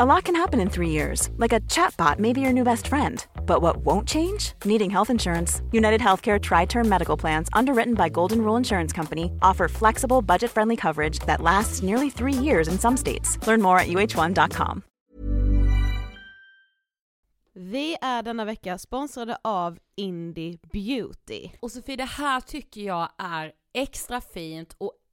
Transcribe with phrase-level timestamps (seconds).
[0.00, 2.88] A lot can happen in three years, like a chatbot may be your new best
[2.88, 3.24] friend.
[3.46, 4.52] But what won't change?
[4.64, 5.62] Needing health insurance.
[5.72, 10.50] United Healthcare Tri Term Medical Plans, underwritten by Golden Rule Insurance Company, offer flexible, budget
[10.50, 13.38] friendly coverage that lasts nearly three years in some states.
[13.46, 14.82] Learn more at uh1.com.
[17.54, 21.50] Vi är denna vecka sponsrade av Indie Beauty.
[21.60, 24.92] Och Sofie, det här tycker jag är extra fint och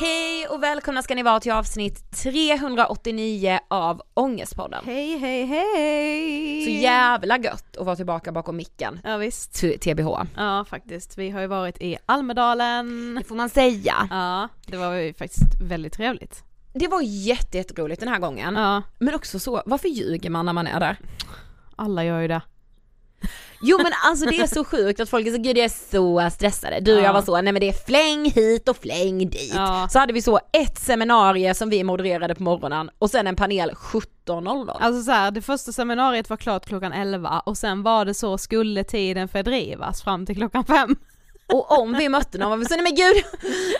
[0.00, 4.84] Hej och välkomna ska ni vara till avsnitt 389 av Ångestpodden.
[4.84, 6.64] Hej, hej, hej!
[6.64, 9.00] Så jävla gött att vara tillbaka bakom micken.
[9.04, 9.60] Ja visst.
[9.60, 10.08] T- TBH.
[10.36, 13.14] Ja faktiskt, vi har ju varit i Almedalen.
[13.14, 13.94] Det får man säga.
[14.10, 16.44] Ja, det var ju faktiskt väldigt trevligt.
[16.72, 18.54] Det var jätte, jätteroligt den här gången.
[18.54, 20.96] Ja, Men också så, varför ljuger man när man är där?
[21.76, 22.42] alla gör ju det.
[23.62, 26.30] Jo men alltså det är så sjukt att folk är så, gud jag är så
[26.30, 26.80] stressade.
[26.80, 27.04] Du och Ja.
[27.04, 29.52] jag var så, nej men det är fläng hit och fläng dit.
[29.54, 29.88] Ja.
[29.90, 33.70] Så hade vi så ett seminarium som vi modererade på morgonen och sen en panel
[33.70, 34.76] 17.00.
[34.80, 38.38] Alltså så här, det första seminariet var klart klockan 11 och sen var det så
[38.38, 40.96] skulle tiden fördrivas fram till klockan 5.
[41.52, 43.24] Och om vi mötte någon var vi så, nej men gud.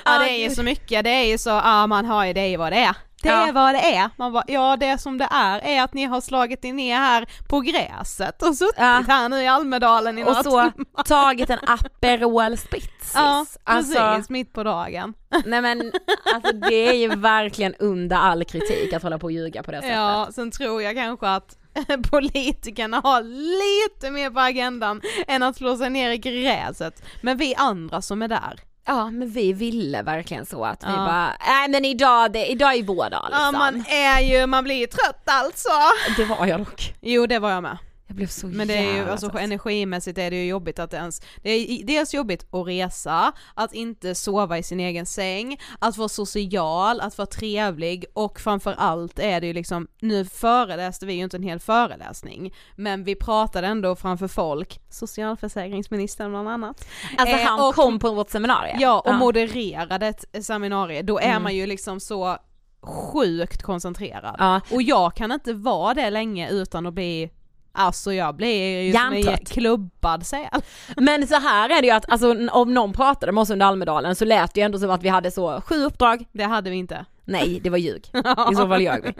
[0.04, 2.40] Ja det är ju så mycket, det är ju så, ja man har ju det
[2.40, 2.96] är ju vad det är.
[3.22, 3.48] Det Ja.
[3.48, 4.10] är vad det är.
[4.16, 7.28] Man bara, ja det som det är är att ni har slagit er ner här
[7.48, 9.04] på gräset och suttit Ja.
[9.08, 11.02] här nu i Almedalen i Och några så timmar.
[11.02, 13.12] tagit en Aperol Spritz.
[13.14, 15.14] Ja, precis, alltså, mitt på dagen.
[15.44, 15.92] nej men
[16.34, 19.76] alltså det är ju verkligen under all kritik att hålla på och ljuga på det
[19.80, 19.96] sättet.
[19.96, 21.56] Ja, sen tror jag kanske att
[22.10, 27.02] politikerna har lite mer på agendan än att slå sig ner i gräset.
[27.22, 28.60] Men vi andra som är där,
[28.90, 30.96] Ja men vi ville verkligen så att vi Ja.
[30.96, 33.44] bara, nej men idag, det, idag är vår dag liksom.
[33.44, 35.68] ja man är ju, man blir ju trött alltså.
[36.16, 36.94] Det var jag dock.
[37.00, 37.78] Jo det var jag med.
[38.10, 41.20] Jag blev så Men det är ju, alltså energimässigt är det ju jobbigt att ens,
[41.42, 46.08] det är dels jobbigt att resa, att inte sova i sin egen säng, att vara
[46.08, 51.36] social, att vara trevlig och framförallt är det ju liksom, nu föreläste vi ju inte
[51.36, 56.88] en hel föreläsning, men vi pratade ändå framför folk, socialförsäkringsministern bland annat.
[57.18, 58.76] Alltså Eh, han och- kom på vårt seminarium.
[58.80, 61.42] Ja, och modererade ett seminarium, då är Mm.
[61.42, 62.36] man ju liksom så
[62.82, 64.36] sjukt koncentrerad.
[64.38, 64.60] Ja.
[64.72, 67.30] Och jag kan inte vara det länge utan att bli
[67.72, 70.48] Alltså jag blir ju som en klubbad säl.
[70.96, 74.16] Men så här är det ju att alltså, om någon pratade med oss under Almedalen
[74.16, 76.24] så lät det ju ändå som att vi hade så sju uppdrag.
[76.32, 77.04] Det hade vi inte.
[77.24, 78.10] Nej, det var ljug.
[78.52, 79.12] I så fall ljög vi.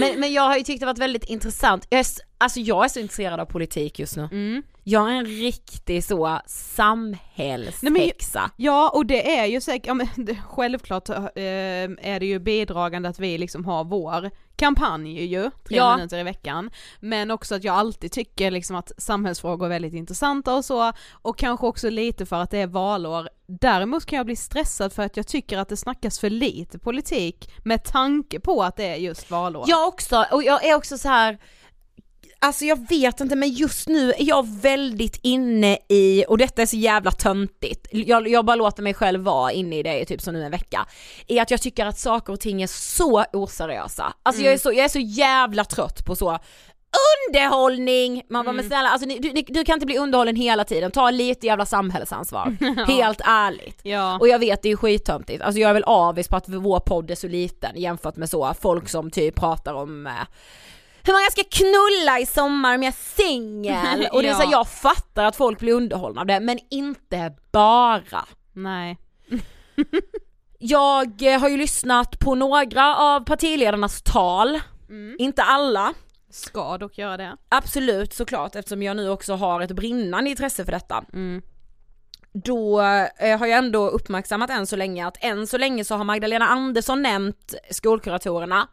[0.00, 1.86] Men, men jag har ju tyckt det varit väldigt intressant.
[1.90, 2.06] Jag är,
[2.38, 4.28] alltså jag är så intresserad av politik just nu.
[4.32, 4.62] Mm.
[4.90, 8.50] Jag är en riktig så samhällshäxa.
[8.56, 13.08] Ja och det är ju säkert, ja, men det, självklart eh, är det ju bidragande
[13.08, 15.96] att vi liksom har vår kampanj ju, tre Ja.
[15.96, 16.70] minuter i veckan.
[17.00, 21.38] Men också att jag alltid tycker liksom att samhällsfrågor är väldigt intressanta och så, och
[21.38, 23.28] kanske också lite för att det är valår.
[23.46, 27.50] Däremot kan jag bli stressad för att jag tycker att det snackas för lite politik
[27.64, 29.64] med tanke på att det är just valår.
[29.66, 31.38] Jag också, och jag är också så här.
[32.40, 36.66] Alltså jag vet inte men just nu är jag väldigt inne i, och detta är
[36.66, 40.20] så jävla töntigt, jag, jag bara låter mig själv vara inne i det i typ
[40.20, 40.86] som nu en vecka,
[41.26, 44.12] är att jag tycker att saker och ting är så oseriösa.
[44.22, 46.38] Alltså jag, är så, jag är så jävla trött på så
[47.28, 48.22] underhållning!
[48.28, 51.10] Man bara men snälla, alltså, ni, du, du kan inte bli underhållen hela tiden, ta
[51.10, 52.56] lite jävla samhällsansvar.
[52.86, 53.80] Helt ärligt.
[53.82, 54.18] Ja.
[54.18, 56.80] Och jag vet det är ju skittöntigt, alltså jag är väl avis på att vår
[56.80, 60.12] podd är så liten jämfört med så folk som typ pratar om eh,
[61.08, 64.08] hur många ska knulla i sommar om jag är singel?
[64.12, 64.58] Och det är så här, Ja.
[64.58, 68.24] jag fattar att folk blir underhållna av det men inte bara.
[68.52, 68.98] Nej.
[70.58, 74.60] Jag eh, har ju lyssnat på några av partiledarnas tal,
[75.18, 75.94] inte alla.
[76.30, 77.36] Ska dock göra det.
[77.48, 81.04] Absolut såklart eftersom jag nu också har ett brinnande intresse för detta.
[81.12, 81.42] Mm.
[82.32, 86.04] Då eh, har jag ändå uppmärksammat än så länge att än så länge så har
[86.04, 88.68] Magdalena Andersson nämnt skolkuratorerna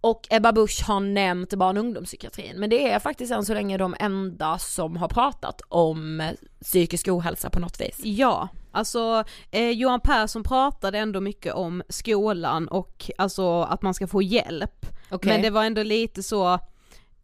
[0.00, 2.56] och Ebba Busch har nämnt barn och ungdomspsykiatrin.
[2.56, 6.30] Men det är faktiskt än så länge de enda som har pratat om eh,
[6.62, 8.00] psykisk ohälsa på något vis.
[8.02, 14.06] Ja, alltså eh, Johan Persson pratade ändå mycket om skolan och alltså att man ska
[14.06, 14.86] få hjälp.
[15.10, 15.32] Okej.
[15.32, 16.58] Men det var ändå lite så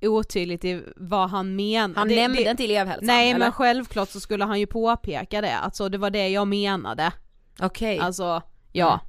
[0.01, 2.01] otydligt i vad han menade.
[2.01, 3.39] Han det, nämnde det, inte elevhälsan Nej eller?
[3.39, 7.13] men självklart så skulle han ju påpeka det, alltså det var det jag menade.
[7.61, 7.99] Okej.
[7.99, 8.43] Alltså,
[8.73, 9.01] ja.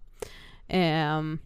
[0.68, 1.40] Ehm,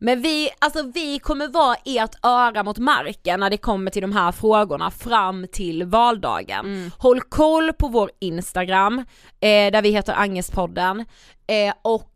[0.00, 4.12] Men vi, alltså vi kommer vara ert öra mot marken när det kommer till de
[4.12, 6.90] här frågorna fram till valdagen.
[6.98, 8.98] Håll koll på vår Instagram,
[9.40, 11.04] eh, där vi heter Angestpodden.
[11.46, 12.09] Eh, och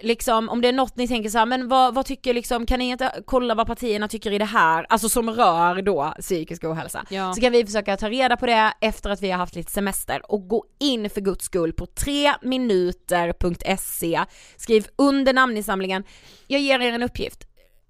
[0.00, 2.78] liksom om det är något ni tänker så här, men vad, vad tycker liksom, kan
[2.78, 7.04] ni inte kolla vad partierna tycker i det här, alltså som rör då psykisk ohälsa.
[7.10, 7.32] Ja.
[7.34, 10.32] Så kan vi försöka ta reda på det efter att vi har haft lite semester
[10.32, 14.24] och gå in för guds skull på 3minuter.se,
[14.56, 16.04] skriv under namninsamlingen.
[16.46, 17.44] Jag ger er en uppgift.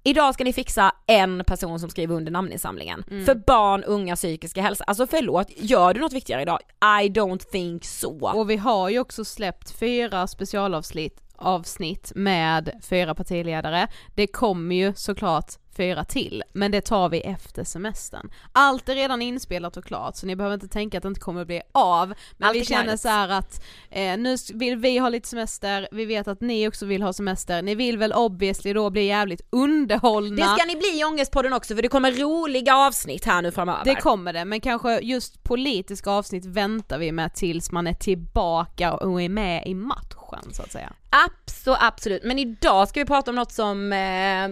[0.04, 3.04] idag ska ni fixa en person som skriver under namninsamlingen.
[3.26, 4.84] För barn, unga, psykiska hälsa.
[4.84, 6.58] Alltså förlåt, gör du något viktigare idag?
[7.02, 8.28] I don't think so.
[8.28, 13.88] Och vi har ju också släppt fyra specialavsnitt avsnitt med fyra partiledare.
[14.14, 18.30] Det kommer ju såklart fyra till, men det tar vi efter semestern.
[18.52, 21.40] Allt är redan inspelat och klart så ni behöver inte tänka att det inte kommer
[21.40, 22.14] att bli av.
[22.37, 26.28] Men Allt vi känner så att eh, nu vill vi ha lite semester, vi vet
[26.28, 30.37] att ni också vill ha semester, ni vill väl obviously då bli jävligt underhållna.
[30.37, 33.85] Det ska ni bli i Ångestpodden också för det kommer roliga avsnitt här nu framöver.
[33.85, 38.94] Det kommer det, men kanske just politiska avsnitt väntar vi med tills man är tillbaka
[38.94, 40.92] och är med i matchen så att säga.
[41.11, 42.25] Absolut, absolut.
[42.25, 44.49] Men idag ska vi prata om något som eh,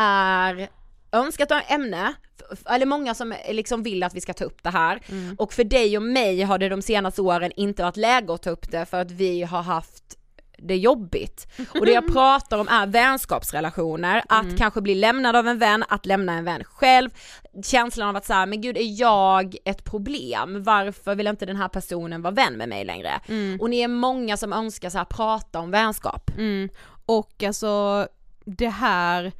[0.00, 0.68] är
[1.12, 2.14] önskat ämne,
[2.66, 5.00] eller många som liksom vill att vi ska ta upp det här.
[5.38, 8.50] Och för dig och mig har det de senaste åren inte varit läge att ta
[8.50, 10.16] upp det för att vi har haft
[10.62, 11.46] det jobbigt.
[11.80, 16.06] Och det jag pratar om är vänskapsrelationer, att kanske bli lämnad av en vän, att
[16.06, 17.10] lämna en vän själv,
[17.64, 20.62] känslan av att säga men gud är jag ett problem?
[20.62, 23.20] Varför vill inte den här personen vara vän med mig längre?
[23.60, 26.30] Och ni är många som önskar så här, prata om vänskap.
[26.38, 26.68] Mm.
[27.06, 28.06] Och alltså
[28.44, 29.32] det här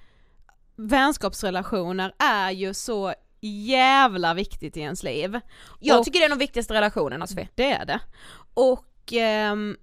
[0.88, 5.40] vänskapsrelationer är ju så jävla viktigt i ens liv.
[5.80, 7.48] Jag Och- tycker det är de viktigaste relationerna Sofie.
[7.54, 8.00] Det är det.
[8.54, 9.76] Och ehm,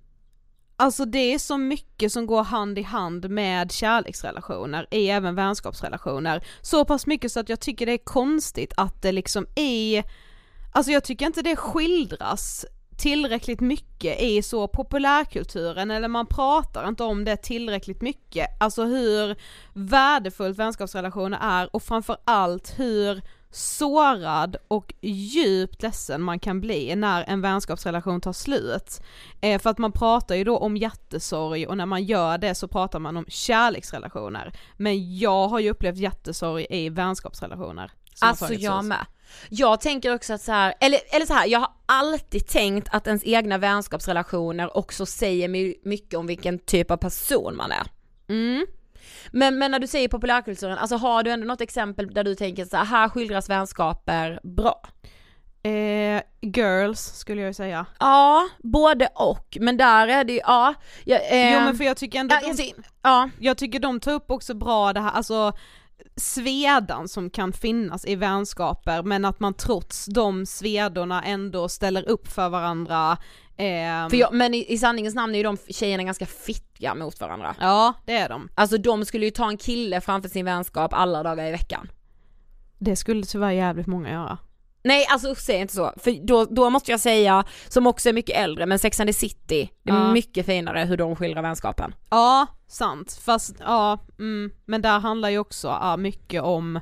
[0.75, 6.43] alltså det är så mycket som går hand i hand med kärleksrelationer, i även vänskapsrelationer.
[6.61, 10.03] Så pass mycket så att jag tycker det är konstigt att det liksom i,
[10.73, 12.65] alltså jag tycker inte det skildras
[12.97, 18.47] tillräckligt mycket i så populärkulturen eller man pratar inte om det tillräckligt mycket.
[18.59, 19.35] Alltså hur
[19.73, 27.41] värdefullt vänskapsrelationer är och framförallt hur sårad och djupt ledsen man kan bli när en
[27.41, 29.01] vänskapsrelation tar slut.
[29.41, 32.67] Eh, för att man pratar ju då om hjärtesorg och när man gör det så
[32.67, 34.53] pratar man om kärleksrelationer.
[34.77, 37.91] Men jag har ju upplevt hjärtesorg i vänskapsrelationer.
[38.21, 39.05] Alltså jag med.
[39.49, 43.07] Jag tänker också att så här, eller, eller så här, jag har alltid tänkt att
[43.07, 47.87] ens egna vänskapsrelationer också säger my- mycket om vilken typ av person man är.
[48.29, 48.65] Mm.
[49.31, 52.65] Men, men när du säger populärkulturen, alltså har du ändå något exempel där du tänker
[52.65, 54.81] så här, här skildras vänskaper bra?
[55.63, 57.85] Eh, girls skulle jag säga.
[57.99, 60.73] Ja, både och, men där är det ju, ja.
[61.05, 63.99] ja eh, Jo men för jag tycker ändå ja, de, jag, ja, jag tycker de
[63.99, 65.53] tar upp också bra det här, alltså
[66.15, 72.27] svedan som kan finnas i vänskaper men att man trots de svedorna ändå ställer upp
[72.27, 73.17] för varandra.
[73.57, 77.19] ehm, för jag, men i, i sanningens namn är ju de tjejerna ganska fittiga mot
[77.21, 77.55] varandra.
[77.59, 78.49] Ja det är de.
[78.55, 81.91] Alltså de skulle ju ta en kille framför sin vänskap alla dagar i veckan.
[82.79, 84.37] Det skulle tyvärr jävligt många göra.
[84.83, 88.37] Nej alltså säg inte så, för då, då måste jag säga, som också är mycket
[88.37, 90.11] äldre, men Sex and the City, det är Ja.
[90.13, 91.95] mycket finare hur de skildrar vänskapen.
[92.09, 93.19] Ja, sant.
[93.25, 96.79] Fast ja, mm, men där handlar ju också ja, mycket om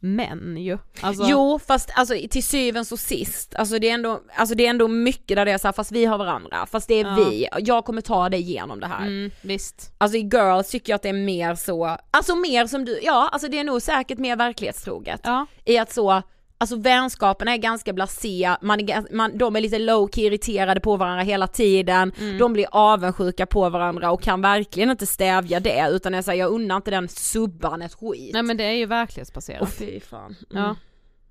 [0.00, 0.78] män ju.
[1.00, 4.70] Alltså, Jo fast alltså till syvende och sist, alltså det är ändå, alltså det är
[4.70, 7.14] ändå mycket där det är så här, fast vi har varandra, fast det är Ja.
[7.14, 9.06] vi, jag kommer ta dig igenom det här.
[9.06, 9.92] Mm, visst.
[9.98, 13.28] Alltså i Girls tycker jag att det är mer så, alltså mer som du, ja
[13.32, 15.20] alltså det är nog säkert mer verklighetstroget.
[15.24, 15.46] Ja.
[15.64, 16.22] I att så,
[16.58, 20.96] alltså vänskaperna är ganska blasé, man, är man, de är lite low key irriterade på
[20.96, 22.38] varandra hela tiden, Mm.
[22.38, 26.52] de blir avundsjuka på varandra och kan verkligen inte stävja det utan jag säger jag
[26.52, 28.30] unnar inte den subban ett skit.
[28.32, 29.62] Nej men det är ju verklighetsbaserat.
[29.62, 30.36] Åh fy fan.
[30.50, 30.62] Mm.
[30.62, 30.76] Ja.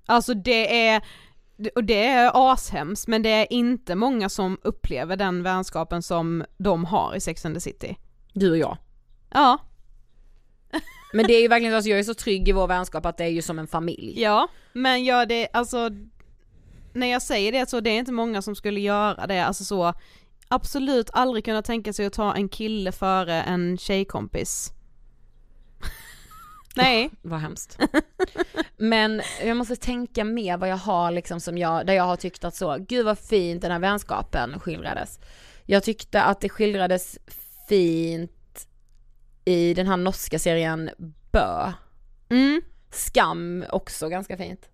[0.06, 1.02] Alltså det är,
[1.74, 6.84] och det är ashemskt men det är inte många som upplever den vänskapen som de
[6.84, 7.96] har i Sex and the City.
[8.32, 8.76] Du och jag.
[9.30, 9.58] Ja,
[11.16, 13.16] Men det är ju verkligen så att jag är så trygg i vår vänskap att
[13.16, 14.20] det är ju som en familj.
[14.20, 15.90] ja, men gör det, alltså
[16.92, 19.94] när jag säger det så det är inte många som skulle göra det, alltså så
[20.48, 24.72] absolut aldrig kunna tänka sig att ta en kille före en tjejkompis.
[26.76, 27.78] Nej, Vad hemskt.
[28.76, 32.44] Men jag måste tänka mer vad jag har liksom som jag, där jag har tyckt
[32.44, 35.18] att så, gud vad fint den här vänskapen skildrades.
[35.66, 37.18] Jag tyckte att det skildrades
[37.68, 38.35] fint
[39.46, 40.90] i den här norska serien
[41.32, 41.72] Bö.
[42.28, 44.68] mm, Skam också ganska fint.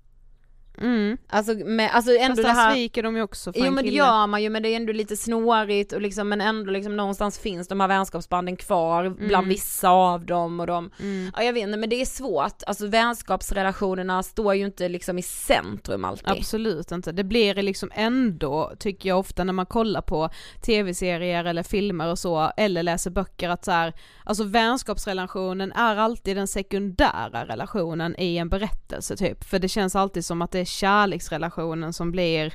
[0.79, 1.17] Mm.
[1.29, 3.85] Alltså, med, alltså ändå Fast det här sviker de ju också för Jo en men
[3.85, 4.03] det kille.
[4.03, 7.39] gör man ju men det är ändå lite snårigt och liksom men ändå liksom någonstans
[7.39, 10.91] finns de här vänskapsbanden kvar bland vissa av dem och de,
[11.37, 15.23] ja jag vet inte men det är svårt, alltså vänskapsrelationerna står ju inte liksom i
[15.23, 16.29] centrum alltid.
[16.29, 21.63] Absolut inte, det blir liksom ändå, tycker jag ofta när man kollar på tv-serier eller
[21.63, 23.93] filmer och så, eller läser böcker att så här,
[24.25, 30.25] alltså vänskapsrelationen är alltid den sekundära relationen i en berättelse typ, för det känns alltid
[30.25, 32.53] som att det är kärleksrelationen som blir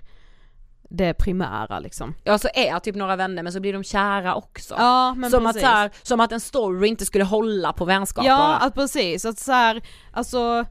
[0.89, 2.13] det primära liksom.
[2.23, 4.75] Ja så är typ några vänner men så blir de kära också.
[4.77, 5.61] Ja men som, att, precis.
[5.69, 8.55] så här, som att en story inte skulle hålla på vänskap Ja, bara.
[8.57, 10.65] att precis, att så här, alltså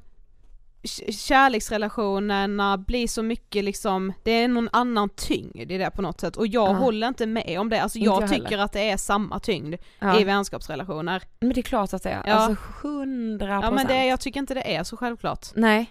[1.11, 6.37] kärleksrelationerna blir så mycket liksom, det är någon annan tyngd i det på något sätt
[6.37, 6.73] och jag Ja.
[6.73, 8.59] håller inte med om det, alltså jag jag tycker heller.
[8.65, 10.21] att det är samma tyngd Ja.
[10.21, 11.23] i vänskapsrelationer.
[11.41, 12.33] Men det är klart att det är, Ja.
[12.35, 13.75] alltså hundra Ja procent.
[13.75, 15.47] men det, jag tycker inte det är så självklart.
[15.55, 15.91] Nej,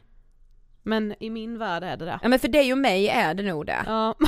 [0.86, 2.20] Men i min värld är det det.
[2.22, 3.84] ja, men för dig och mig är det nog det.
[3.86, 4.16] Ja.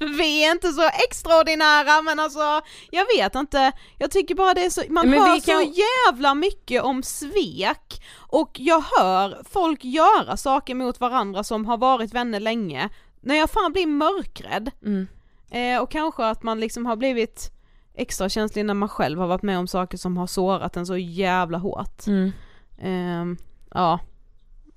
[0.00, 4.70] Vi är inte så extraordinära men alltså, jag vet inte, jag tycker bara det är
[4.70, 5.72] så, man Men hör kan- så
[6.06, 12.14] jävla mycket om svek och jag hör folk göra saker mot varandra som har varit
[12.14, 12.88] vänner länge,
[13.20, 14.70] när jag fan blir mörkrädd.
[14.84, 15.06] Mm.
[15.50, 17.50] Eh, och kanske att man liksom har blivit
[17.94, 20.96] extra känslig när man själv har varit med om saker som har sårat en så
[20.96, 22.06] jävla hårt.
[22.06, 22.32] Mm.
[22.80, 23.36] Ehm,
[23.74, 24.00] ja.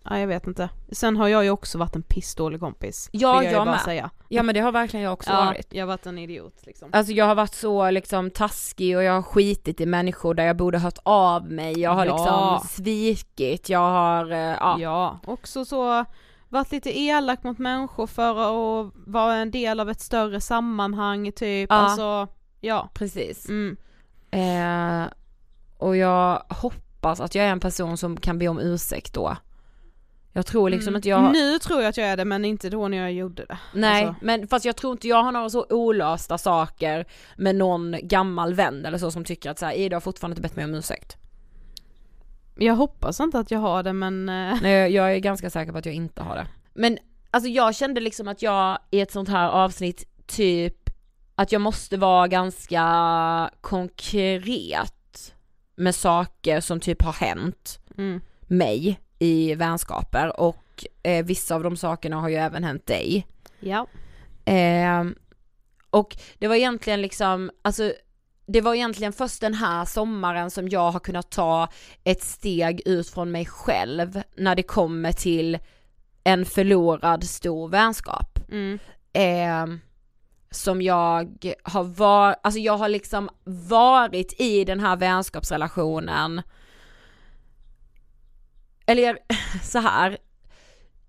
[0.03, 0.69] Ja, jag vet inte.
[0.91, 3.09] Sen har jag ju också varit en pissdålig kompis.
[3.11, 3.79] Ja, jag, jag med.
[3.81, 4.09] säga.
[4.29, 5.67] Ja men det har verkligen jag också Ja, varit.
[5.73, 6.89] jag har varit en idiot liksom.
[6.93, 10.57] Alltså jag har varit så liksom taskig och jag har skitit i människor där jag
[10.57, 12.13] borde hört av mig, jag har Ja.
[12.13, 14.77] liksom svikit, jag har, eh, ja.
[14.79, 16.05] Ja, också så
[16.49, 18.31] varit lite elak mot människor för
[18.85, 21.75] att vara en del av ett större sammanhang typ, Ja.
[21.75, 22.27] alltså,
[22.59, 22.89] ja.
[22.93, 23.49] precis.
[23.49, 23.77] Mm.
[24.31, 25.07] Eh,
[25.77, 29.35] och jag hoppas att jag är en person som kan be om ursäkt då.
[30.33, 30.95] Jag tror liksom Mm.
[30.97, 33.45] inte jag Nu tror jag att jag är det men inte då när jag gjorde
[33.45, 33.57] det.
[33.73, 37.05] Nej, Alltså, men fast jag tror inte jag har några så olösta saker
[37.37, 40.41] med någon gammal vän eller så som tycker att så här, Ida har fortfarande inte
[40.41, 41.17] bett mig om ursäkt.
[42.61, 45.71] jag hoppas inte att jag har det men, eh, Nej, jag- jag är ganska säker
[45.71, 46.47] på att jag inte har det.
[46.73, 46.97] Men
[47.31, 50.89] alltså jag kände liksom att jag i ett sånt här avsnitt typ
[51.35, 55.33] att jag måste vara ganska konkret
[55.75, 58.21] med saker som typ har hänt mm.
[58.41, 63.27] mig i vänskaper och eh, vissa av de sakerna har ju även hänt dig.
[63.59, 63.87] ja.
[64.45, 65.05] Eh,
[65.89, 67.93] och det var egentligen liksom, alltså
[68.45, 71.67] det var egentligen först den här sommaren som jag har kunnat ta
[72.03, 75.57] ett steg ut från mig själv när det kommer till
[76.23, 78.39] en förlorad stor vänskap.
[78.51, 78.79] Mm.
[79.13, 79.79] Eh,
[80.51, 83.29] som jag har varit, alltså jag har liksom
[83.69, 86.41] varit i den här vänskapsrelationen
[88.91, 89.17] eller
[89.63, 90.17] så här.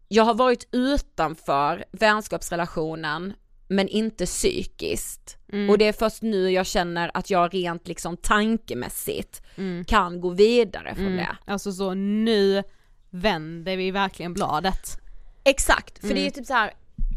[0.08, 3.32] jag har varit utanför vänskapsrelationen
[3.68, 5.36] men inte psykiskt.
[5.52, 5.70] Mm.
[5.70, 9.84] Och det är först nu jag känner att jag rent liksom tankemässigt Mm.
[9.84, 11.16] kan gå vidare från Mm.
[11.16, 11.36] det.
[11.46, 12.62] Alltså så nu
[13.10, 14.98] vänder vi verkligen bladet.
[15.44, 16.32] Exakt, för det är ju Mm.
[16.32, 16.72] typ så här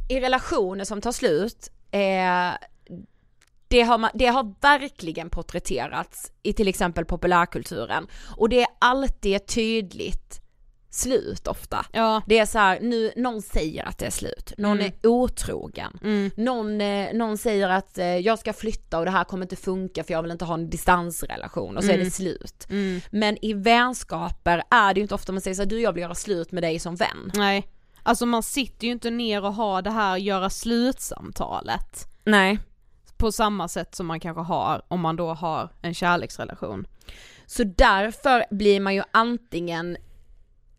[0.10, 2.52] i relationer som tar slut, eh,
[3.68, 9.46] det, har man, det har verkligen porträtterats i till exempel populärkulturen och det är alltid
[9.48, 10.40] tydligt
[10.94, 11.86] slut ofta.
[11.92, 12.22] Ja.
[12.28, 14.92] Det är så här, nu, någon säger att det är slut, någon Mm.
[15.02, 16.32] är otrogen, Mm.
[16.38, 20.04] någon, eh, någon säger att eh, jag ska flytta och det här kommer inte funka
[20.04, 22.06] för jag vill inte ha en distansrelation och så är Mm.
[22.06, 22.66] det slut.
[22.70, 23.02] Mm.
[23.12, 26.02] Men i vänskaper är det ju inte ofta man säger så här, du jag vill
[26.02, 27.32] göra slut med dig som vän.
[27.36, 27.68] Nej.
[28.04, 32.60] Alltså man sitter ju inte ner och har det här göra slutsamtalet Nej.
[33.18, 36.88] på samma sätt som man kanske har om man då har en kärleksrelation.
[37.46, 39.98] Så därför blir man ju antingen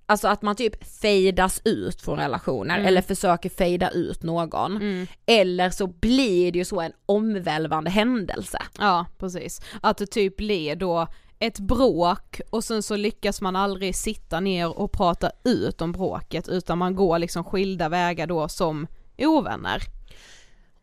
[0.07, 2.87] Alltså att man typ fejdas ut från relationer Mm.
[2.87, 4.77] eller försöker fejda ut någon.
[4.77, 5.07] Mm.
[5.27, 8.59] Eller så blir det ju så en omvälvande händelse.
[8.79, 9.61] Ja, precis.
[9.83, 11.07] Att det typ blir då
[11.39, 16.49] ett bråk och sen så lyckas man aldrig sitta ner och prata ut om bråket
[16.49, 18.87] utan man går liksom skilda vägar då som
[19.19, 19.83] ovänner.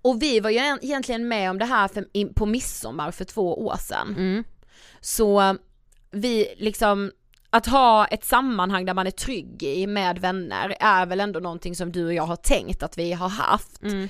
[0.01, 3.65] Och vi var ju en- egentligen med om det här för, på midsommar för två
[3.65, 4.07] år sedan.
[4.17, 4.43] Mm.
[5.01, 5.57] Så
[6.11, 7.11] vi liksom,
[7.53, 11.75] att ha ett sammanhang där man är trygg i med vänner är väl ändå någonting
[11.75, 13.81] som du och jag har tänkt att vi har haft.
[13.83, 14.09] Mm.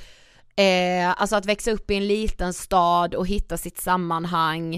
[0.55, 4.75] Eh, alltså att växa upp i en liten stad och hitta sitt sammanhang.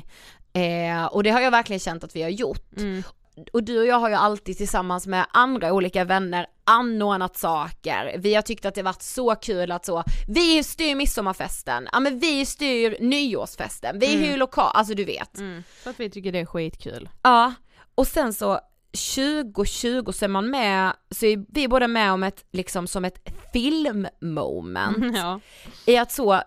[0.54, 2.78] Eh, och det har jag verkligen känt att vi har gjort.
[2.78, 3.04] Mm.
[3.54, 8.15] Och du och jag har ju alltid tillsammans med andra olika vänner anordnat saker.
[8.17, 12.19] Vi har tyckt att det varit så kul att så, vi styr midsommarfesten, ja men
[12.19, 15.38] vi styr nyårsfesten, vi hyr lokal, alltså du vet.
[15.38, 15.63] Mm.
[15.84, 17.10] För att vi tycker det är skitkul.
[17.21, 17.54] Ja,
[17.95, 18.60] och sen så
[19.15, 23.29] 2020 så är man med, så är vi båda med om ett, liksom som ett
[23.53, 25.15] filmmoment.
[25.15, 25.39] Ja.
[25.86, 26.41] I att så,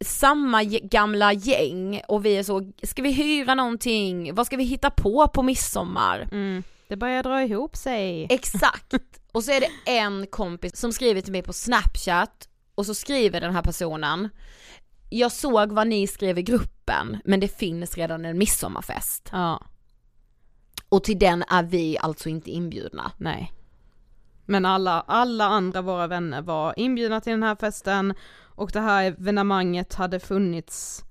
[0.00, 4.90] samma gamla gäng och vi är så, ska vi hyra någonting, vad ska vi hitta
[4.90, 6.28] på på midsommar?
[6.32, 6.62] Mm.
[6.88, 8.26] Det börjar dra ihop sig.
[8.30, 8.94] Exakt!
[9.32, 13.40] Och så är det en kompis som skriver till mig på snapchat och så skriver
[13.40, 14.28] den här personen
[15.10, 19.62] Jag såg vad ni skrev i gruppen men det finns redan en midsommarfest Ja,
[20.94, 23.12] och till den är vi alltså inte inbjudna.
[23.16, 23.52] nej.
[24.46, 29.04] Men alla, alla andra våra vänner var inbjudna till den här festen och det här
[29.04, 31.04] evenemanget hade funnits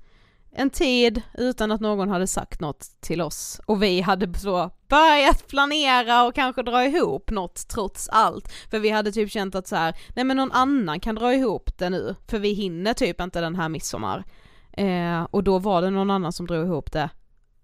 [0.51, 5.47] en tid utan att någon hade sagt något till oss och vi hade så börjat
[5.47, 8.51] planera och kanske dra ihop något trots allt.
[8.71, 11.77] För vi hade typ känt att så här, nej men någon annan kan dra ihop
[11.77, 14.23] det nu för vi hinner typ inte den här midsommar.
[14.71, 17.09] Eh, och då var det någon annan som drog ihop det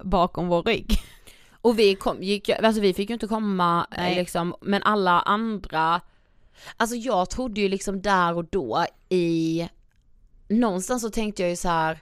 [0.03, 0.91] bakom vår rygg.
[1.61, 4.15] Och vi kom, gick, alltså vi fick ju inte komma Nej.
[4.15, 6.01] liksom, men alla andra,
[6.77, 9.69] alltså jag trodde ju liksom där och då i,
[10.47, 11.99] någonstans så tänkte jag ju så här.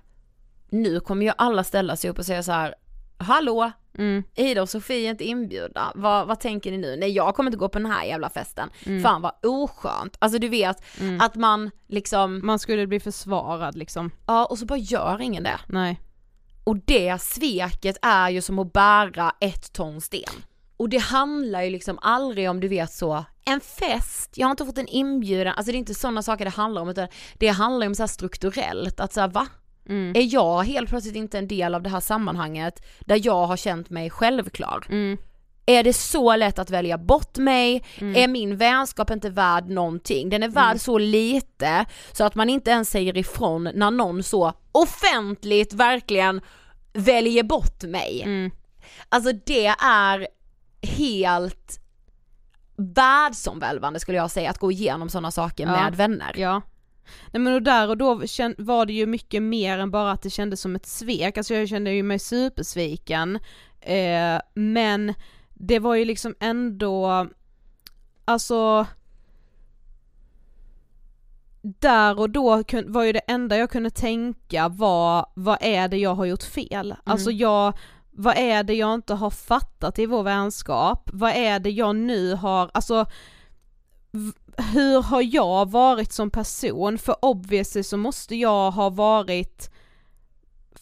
[0.70, 2.76] nu kommer ju alla ställa sig upp och säga så här,
[3.18, 4.24] hallå, Mm.
[4.36, 6.96] Ida och Sofie är inte inbjudna, vad, vad tänker ni nu?
[6.96, 8.70] Nej jag kommer inte gå på den här jävla festen.
[8.86, 9.04] Mm.
[9.04, 10.18] Fan vad oskönt.
[10.20, 10.84] Alltså du vet
[11.20, 14.12] att man liksom, Man skulle bli försvarad liksom.
[14.28, 15.60] ja och så bara gör ingen det.
[15.68, 16.00] Nej.
[16.68, 20.44] Och det sveket är ju som att bära ett ton sten.
[20.78, 24.66] Och det handlar ju liksom aldrig om du vet så, en fest, jag har inte
[24.66, 27.86] fått en inbjudan, alltså det är inte sådana saker det handlar om utan det handlar
[27.86, 29.48] ju om så strukturellt, att så här, va?
[29.90, 30.16] Mm.
[30.16, 33.90] Är jag helt plötsligt inte en del av det här sammanhanget där jag har känt
[33.90, 34.86] mig självklar?
[34.90, 35.18] Mm.
[35.70, 37.84] Är det så lätt att välja bort mig?
[38.16, 40.30] Är min vänskap inte värd någonting?
[40.30, 44.54] Den är värd så lite så att man inte ens säger ifrån när någon så
[44.72, 46.42] offentligt verkligen
[46.94, 48.22] väljer bort mig.
[48.26, 48.52] Mm.
[49.10, 50.28] Alltså det är
[50.82, 51.80] helt
[52.78, 55.72] världsomvälvande skulle jag säga att gå igenom sådana saker Ja.
[55.72, 56.34] med vänner.
[56.38, 56.62] Ja.
[57.32, 58.16] Nej men och där och då
[58.58, 61.70] var det ju mycket mer än bara att det kändes som ett svek, alltså jag
[61.70, 63.40] kände ju mig supersviken.
[63.82, 65.14] Eh, men
[65.60, 67.28] det var ju liksom ändå,
[68.26, 68.86] alltså
[71.62, 76.16] där och då var ju det enda jag kunde tänka var, vad är det jag
[76.16, 76.96] har gjort fel?
[77.04, 77.78] Alltså jag,
[78.12, 81.10] vad är det jag inte har fattat i vår vänskap?
[81.14, 83.06] Vad är det jag nu har, alltså
[84.74, 86.98] hur har jag varit som person?
[86.98, 89.72] För obviously så måste jag ha varit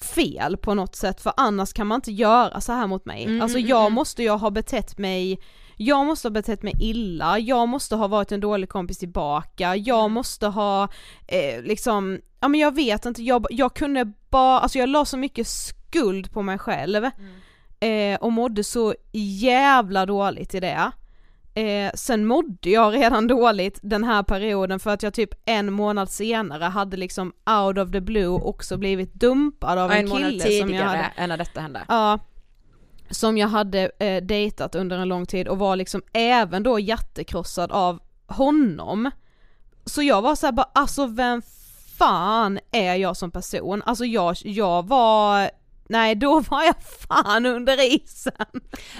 [0.04, 3.24] fel på något sätt för annars kan man inte göra så här mot mig.
[3.24, 3.94] Mm, alltså mm, jag mm.
[3.94, 5.40] måste ju ha betett mig
[5.78, 10.00] jag måste ha betett mig illa, jag måste ha varit en dålig kompis tillbaka, jag
[10.00, 10.12] Mm.
[10.12, 10.88] måste ha
[11.28, 15.18] eh, liksom, ja men jag vet inte, jag, jag kunde bara, alltså jag la så
[15.18, 17.10] mycket skuld på mig själv
[17.80, 18.14] Mm.
[18.14, 20.92] eh, och mådde så jävla dåligt i det.
[21.58, 26.10] Eh, sen mådde jag redan dåligt den här perioden för att jag typ en månad
[26.10, 30.44] senare hade liksom out of the blue också blivit dumpad av en en, månad kille
[30.44, 31.86] som jag tidigare hade än när detta hände.
[31.88, 32.20] Ja,
[33.10, 37.72] som jag hade eh, dejtat under en lång tid och var liksom även då hjärtekrossad
[37.72, 39.12] av honom.
[39.86, 41.42] Så jag var såhär bara, alltså vem
[41.98, 43.84] fan är jag som person?
[43.86, 45.50] Alltså jag, jag var,
[45.90, 48.34] nej då var jag fan under isen.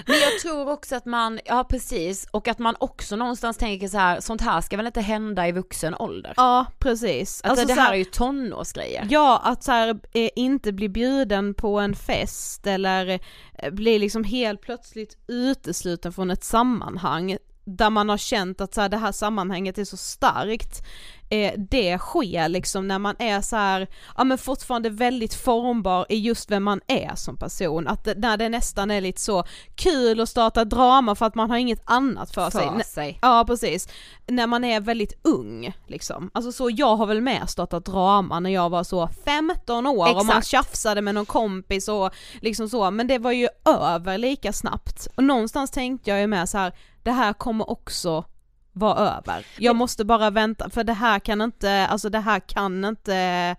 [0.06, 3.98] Men jag tror också att man, ja precis, och att man också någonstans tänker så
[3.98, 6.34] här, sånt här ska väl inte hända i vuxen ålder?
[6.36, 7.42] Ja precis.
[7.44, 9.06] Alltså, det så här är ju tonårsgrejer.
[9.10, 13.20] Ja, att så här, eh, inte bli bjuden på en fest eller
[13.58, 18.80] eh, bli liksom helt plötsligt utesluten från ett sammanhang där man har känt att så
[18.80, 20.82] här, det här sammanhanget är så starkt.
[21.28, 26.16] Eh, det sker liksom när man är så här, ja men fortfarande väldigt formbar i
[26.16, 27.88] just vem man är som person.
[27.88, 31.50] Att det, när det nästan är lite så kul att starta drama för att man
[31.50, 32.68] har inget annat för, sig.
[32.68, 33.18] För sig.
[33.22, 33.88] Ja precis,
[34.26, 36.30] när man är väldigt ung liksom.
[36.34, 40.26] Alltså så jag har väl med startat drama när jag var så 15 år och
[40.26, 40.46] man Exakt.
[40.46, 45.08] tjafsade med någon kompis och liksom så, men det var ju över lika snabbt.
[45.16, 46.72] Och någonstans tänkte jag ju med så här,
[47.06, 48.24] det här kommer också
[48.72, 49.46] vara över.
[49.58, 53.56] Jag måste bara vänta, för det här kan inte, alltså det här kan inte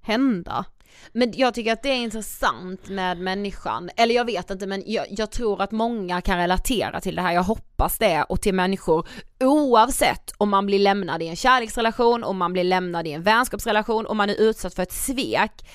[0.00, 0.64] hända.
[1.12, 5.06] Men jag tycker att det är intressant med människan, eller jag vet inte men jag,
[5.10, 9.08] jag tror att många kan relatera till det här, jag hoppas det, och till människor
[9.40, 14.06] oavsett om man blir lämnad i en kärleksrelation, om man blir lämnad i en vänskapsrelation,
[14.06, 15.68] om man är utsatt för ett svek,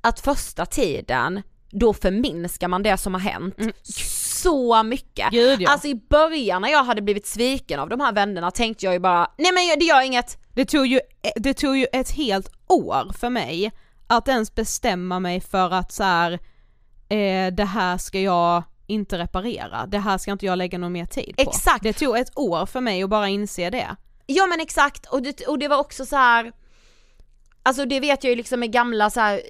[0.00, 3.56] att första tiden då förminskar man det som har hänt
[4.42, 5.30] så mycket.
[5.30, 5.70] Gud, ja.
[5.70, 9.00] Alltså i början när jag hade blivit sviken av de här vännerna tänkte jag ju
[9.00, 11.00] bara, nej men det gör inget, Det tog ju,
[11.36, 13.72] det tog ju ett helt år för mig
[14.06, 16.32] att ens bestämma mig för att så här,
[17.08, 21.06] eh, det här ska jag inte reparera, det här ska inte jag lägga någon mer
[21.06, 21.42] tid på.
[21.42, 21.82] Exakt.
[21.82, 23.96] Det tog ett år för mig att bara inse det.
[24.26, 26.52] Ja men exakt, och det, och det var också så här.
[27.64, 29.40] Alltså det vet jag ju liksom med gamla så här,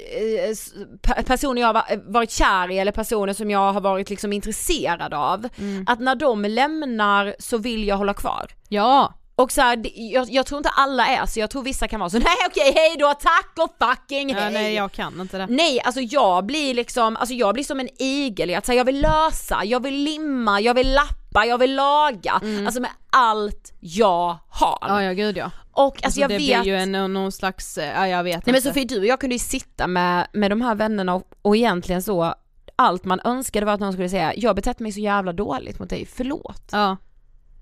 [1.16, 4.32] eh, personer jag har va- varit kär i eller personer som jag har varit liksom
[4.32, 5.48] intresserad av.
[5.86, 8.46] Att när de lämnar så vill jag hålla kvar.
[8.68, 12.00] Ja, Och så här, jag, jag tror inte alla är så, jag tror vissa kan
[12.00, 14.52] vara så, nej okej hej då, tack och fucking ja hej.
[14.52, 15.46] nej jag kan inte det.
[15.50, 18.84] Nej, alltså jag blir liksom, alltså jag blir som en igel i att säga jag
[18.84, 22.32] vill lösa, jag vill limma, jag vill lappa, jag vill laga,
[22.66, 24.78] alltså med allt jag har.
[24.88, 25.50] Ja ja gud ja.
[25.72, 26.62] Och alltså, Alltså jag det vet...
[26.62, 28.68] blir ju en, någon slags, eh, ja jag vet Nej men inte.
[28.68, 32.02] Sofie, du och jag kunde ju sitta med, med de här vännerna och, och egentligen
[32.02, 32.34] så,
[32.76, 35.90] allt man önskade var att någon skulle säga, jag betett mig så jävla dåligt mot
[35.90, 36.62] dig, förlåt.
[36.72, 36.96] Ja,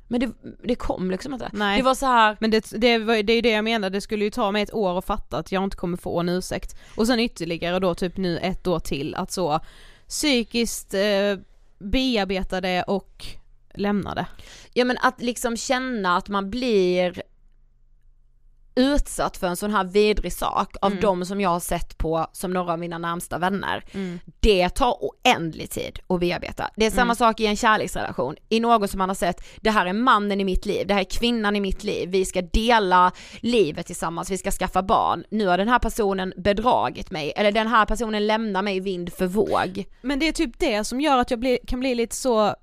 [0.09, 0.31] Men det,
[0.65, 1.51] det kom liksom inte.
[1.53, 1.77] Nej.
[1.77, 4.01] Det var så här, men det, det, var, det är ju det jag menar, det
[4.01, 6.77] skulle ju ta mig ett år att fatta att jag inte kommer få en ursäkt.
[6.97, 9.61] Och sen ytterligare då typ nu ett år till att så
[10.09, 11.39] psykiskt eh,
[11.79, 13.27] bearbeta det och
[13.75, 14.27] lämna det.
[14.73, 17.23] ja men att liksom känna att man blir
[18.81, 21.03] utsatt för en sån här vidrig sak av Mm.
[21.03, 23.85] de som jag har sett på som några av mina närmsta vänner.
[23.93, 24.19] Mm.
[24.41, 26.71] Det tar oändlig tid att bearbeta.
[26.77, 29.87] Det är samma sak i en kärleksrelation, i något som man har sett, det här
[29.87, 33.13] är mannen i mitt liv, det här är kvinnan i mitt liv, vi ska dela
[33.41, 35.25] livet tillsammans, vi ska skaffa barn.
[35.31, 39.27] Nu har den här personen bedragit mig, eller den här personen lämnar mig vind för
[39.27, 39.85] våg.
[40.03, 42.55] Men det är typ det som gör att jag blir, kan bli lite så,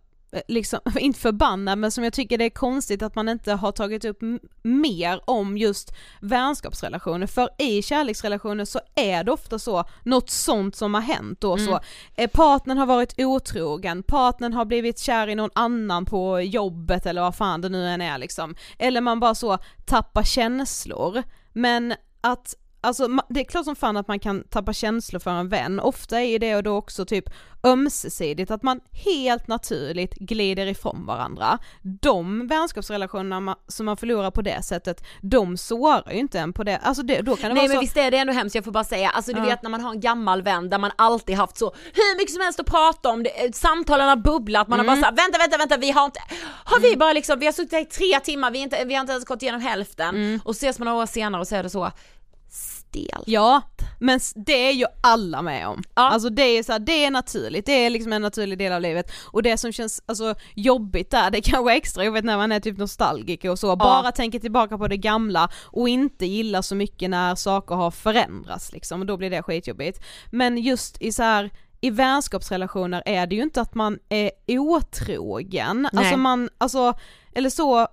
[0.47, 4.05] liksom, inte förbannad men som jag tycker det är konstigt att man inte har tagit
[4.05, 4.19] upp
[4.63, 7.27] mer om just vänskapsrelationer.
[7.27, 11.79] För i kärleksrelationer så är det ofta så, något sånt som har hänt då så,
[12.15, 17.21] eh, partnern har varit otrogen, partnern har blivit kär i någon annan på jobbet eller
[17.21, 18.55] vad fan det nu än är liksom.
[18.77, 21.23] Eller man bara så tappar känslor.
[21.53, 25.49] Men att Alltså det är klart som fan att man kan tappa känslor för en
[25.49, 27.25] vän, ofta är det då också typ
[27.63, 31.59] ömsesidigt, att man helt naturligt glider ifrån varandra.
[32.01, 36.77] De vänskapsrelationerna som man förlorar på det sättet, de sårar ju inte en på det,
[36.77, 37.81] alltså det, då kan det Nej vara men så...
[37.81, 39.45] visst är det ändå hemskt, jag får bara säga, alltså du Ja.
[39.45, 42.41] vet när man har en gammal vän där man alltid haft så hur mycket som
[42.41, 45.03] helst att prata om, det, eh, samtalen har bubblat, man har bara Mm.
[45.03, 46.19] såhär vänta vänta vänta vi har inte,
[46.65, 49.01] har vi bara liksom, vi har suttit här i tre timmar, vi, inte, vi har
[49.01, 50.39] inte ens gått igenom hälften Mm.
[50.45, 51.91] och ses man några år senare och så är det så
[53.05, 53.23] stelt.
[53.27, 53.61] Ja,
[53.99, 55.83] men det är ju alla med om.
[55.95, 56.01] Ja.
[56.01, 58.81] Alltså det är så här, det är naturligt, det är liksom en naturlig del av
[58.81, 59.11] livet.
[59.31, 62.59] Och det som känns alltså, jobbigt där, det kanske är extra jobbigt när man är
[62.59, 67.09] typ nostalgiker och så, bara tänker tillbaka på det gamla och inte gillar så mycket
[67.09, 70.03] när saker har förändrats liksom, och då blir det skitjobbigt.
[70.31, 75.89] Men just i så här i vänskapsrelationer är det ju inte att man är otrogen,
[75.93, 76.03] Nej.
[76.03, 76.93] alltså man, alltså,
[77.33, 77.87] eller så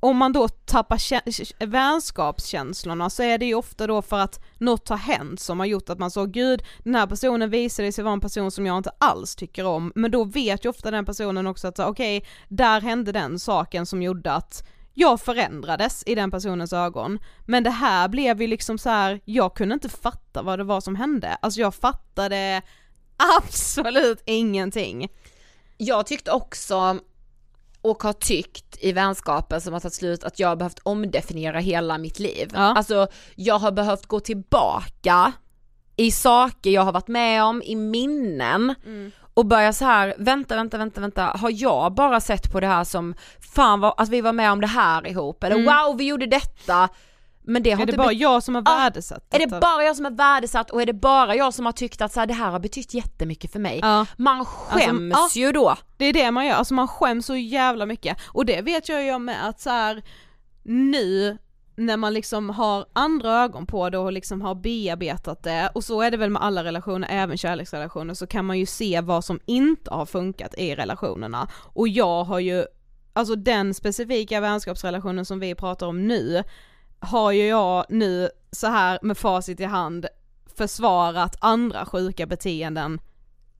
[0.00, 4.96] om man då tappar vänskapskänslorna så är det ju ofta då för att något har
[4.96, 8.20] hänt som har gjort att man så gud den här personen visade sig vara en
[8.20, 11.68] person som jag inte alls tycker om men då vet ju ofta den personen också
[11.68, 16.72] att okej okej där hände den saken som gjorde att jag förändrades i den personens
[16.72, 17.18] ögon.
[17.46, 20.80] Men det här blev ju liksom så här, jag kunde inte fatta vad det var
[20.80, 21.38] som hände.
[21.42, 22.62] Alltså jag fattade
[23.38, 25.08] absolut ingenting.
[25.76, 26.98] Jag tyckte också
[27.82, 31.98] och har tyckt i vänskapen som har tagit slut att jag har behövt omdefiniera hela
[31.98, 32.50] mitt liv.
[32.52, 32.58] Ja.
[32.60, 35.32] Alltså jag har behövt gå tillbaka
[35.96, 38.74] i saker jag har varit med om, i minnen
[39.34, 42.84] och börja så här, vänta, vänta, vänta, vänta, har jag bara sett på det här
[42.84, 43.14] som,
[43.54, 46.88] fan vad, att vi var med om det här ihop, eller wow vi gjorde detta,
[47.48, 49.96] men det har Är det bara jag som har Ja, värdesatt är det bara jag
[49.96, 52.34] som är värdesatt och är det bara jag som har tyckt att så här, det
[52.34, 53.78] här har betytt jättemycket för mig?
[53.82, 54.06] Ja.
[54.16, 55.76] Man skäms Alltså, ju då.
[55.96, 58.16] Det är det man gör, alltså man skäms så jävla mycket.
[58.26, 60.02] Och det vet jag ju med att så här
[60.62, 61.38] nu
[61.76, 66.02] när man liksom har andra ögon på det och liksom har bearbetat det, och så
[66.02, 69.40] är det väl med alla relationer, även kärleksrelationer, så kan man ju se vad som
[69.46, 71.48] inte har funkat i relationerna.
[71.54, 72.64] Och jag har ju,
[73.12, 76.44] alltså den specifika vänskapsrelationen som vi pratar om nu,
[77.00, 80.06] har ju jag nu så här med facit i hand
[80.56, 83.00] försvarat andra sjuka beteenden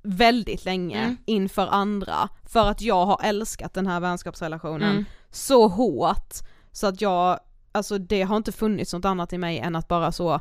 [0.03, 1.17] väldigt länge Mm.
[1.25, 5.05] inför andra för att jag har älskat den här vänskapsrelationen Mm.
[5.31, 6.35] så hårt
[6.73, 7.39] så att jag,
[7.73, 10.41] alltså det har inte funnits något annat i mig än att bara så,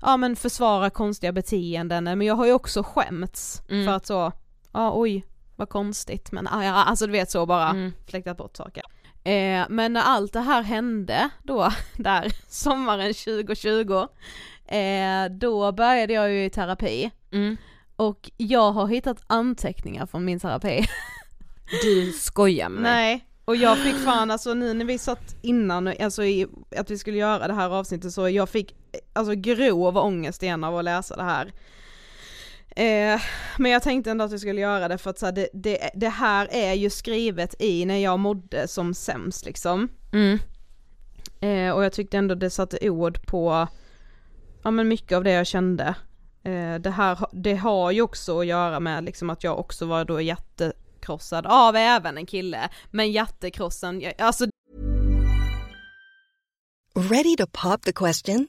[0.00, 3.86] ja men försvara konstiga beteenden, men jag har ju också skämts Mm.
[3.86, 4.32] för att så,
[4.72, 5.24] ja oj
[5.56, 7.92] vad konstigt men ja, alltså du vet så bara Mm.
[8.06, 8.82] fläktat bort saker.
[9.28, 14.06] Eh, men när allt det här hände då, där sommaren 2020,
[14.66, 17.56] eh, då började jag ju i terapi Mm.
[17.96, 20.86] och jag har hittat anteckningar från min terapi.
[21.82, 22.92] Du skojar med mig.
[22.92, 26.98] Nej, och jag fick fan alltså nu när vi satt innan, alltså i, att vi
[26.98, 28.74] skulle göra det här avsnittet så jag fick
[29.12, 31.52] alltså grov ångest igen av att läsa det här.
[32.78, 33.20] Eh,
[33.58, 35.90] men jag tänkte ändå att vi skulle göra det för att så här, det, det,
[35.94, 39.88] det här är ju skrivet i när jag mådde som sämst liksom.
[40.12, 40.38] Mm.
[41.40, 43.68] Eh, och jag tyckte ändå det satte ord på,
[44.62, 45.94] ja men mycket av det jag kände.
[46.42, 50.04] Eh, det här, det har ju också att göra med liksom att jag också var
[50.04, 54.46] då jättekrossad av även en kille, men hjärtekrossen, jag- alltså
[57.10, 58.48] Ready to pop the question?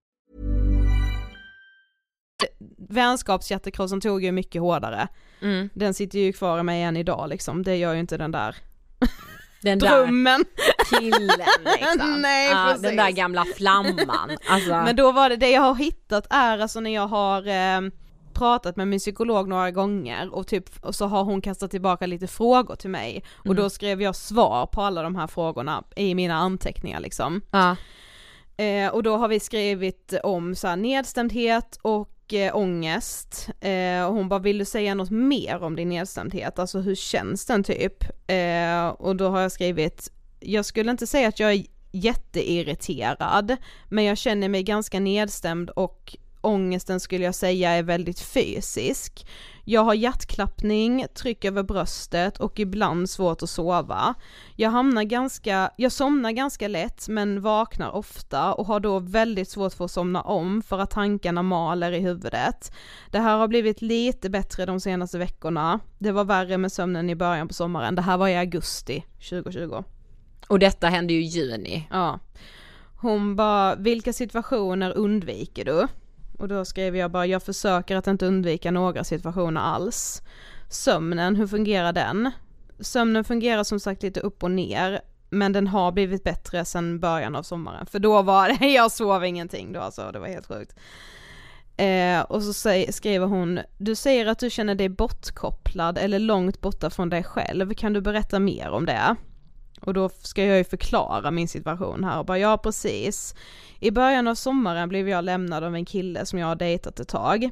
[2.89, 5.07] Vänskapsjättekrossen tog ju mycket hårdare.
[5.41, 5.69] Mm.
[5.73, 8.55] Den sitter ju kvar i mig än idag liksom, det gör ju inte den där
[9.61, 10.45] Den där drömmen.
[10.89, 11.29] killen
[11.65, 12.21] liksom.
[12.21, 12.81] Nej, precis.
[12.81, 14.37] den där gamla flamman.
[14.49, 17.81] Alltså, Men då var det, det jag har hittat är alltså när jag har eh,
[18.33, 22.27] pratat med min psykolog några gånger och typ, och så har hon kastat tillbaka lite
[22.27, 23.57] frågor till mig och Mm.
[23.57, 27.41] då skrev jag svar på alla de här frågorna i mina anteckningar liksom.
[27.51, 27.75] ja.
[28.57, 33.49] Eh, och då har vi skrivit om så här nedstämdhet och mycket ångest.
[33.59, 36.59] Eh, och hon bara, vill du säga något mer om din nedstämdhet?
[36.59, 38.03] Alltså hur känns den typ?
[38.27, 43.57] Eh, och då har jag skrivit, jag skulle inte säga att jag är jätteirriterad,
[43.89, 49.25] men jag känner mig ganska nedstämd och ångesten skulle jag säga är väldigt fysisk.
[49.65, 54.13] Jag har hjärtklappning, tryck över bröstet och ibland svårt att sova.
[54.55, 59.73] Jag hamnar ganska, jag somnar ganska lätt men vaknar ofta och har då väldigt svårt
[59.73, 62.71] för att somna om för att tankarna maler i huvudet.
[63.11, 65.79] Det här har blivit lite bättre de senaste veckorna.
[65.99, 67.95] Det var värre med sömnen i början på sommaren.
[67.95, 69.83] Det här var i augusti 2020.
[70.47, 71.87] Och detta hände ju i juni.
[71.91, 72.19] Ja.
[73.01, 75.87] Hon bara, vilka situationer undviker du?
[76.41, 80.21] Och då skrev jag bara, jag försöker att inte undvika några situationer alls.
[80.69, 82.31] Sömnen, hur fungerar den?
[82.79, 87.35] Sömnen fungerar som sagt lite upp och ner, men den har blivit bättre sedan början
[87.35, 87.85] av sommaren.
[87.85, 90.75] För då var det, jag sov ingenting då alltså, det var helt sjukt.
[91.77, 92.53] Eh, och så
[92.91, 97.73] skriver hon, du säger att du känner dig bortkopplad eller långt borta från dig själv,
[97.73, 99.15] kan du berätta mer om det?
[99.85, 103.35] Och då ska jag ju förklara min situation här och bara, ja precis.
[103.79, 107.07] I början av sommaren blev jag lämnad av en kille som jag har dejtat ett
[107.07, 107.49] tag.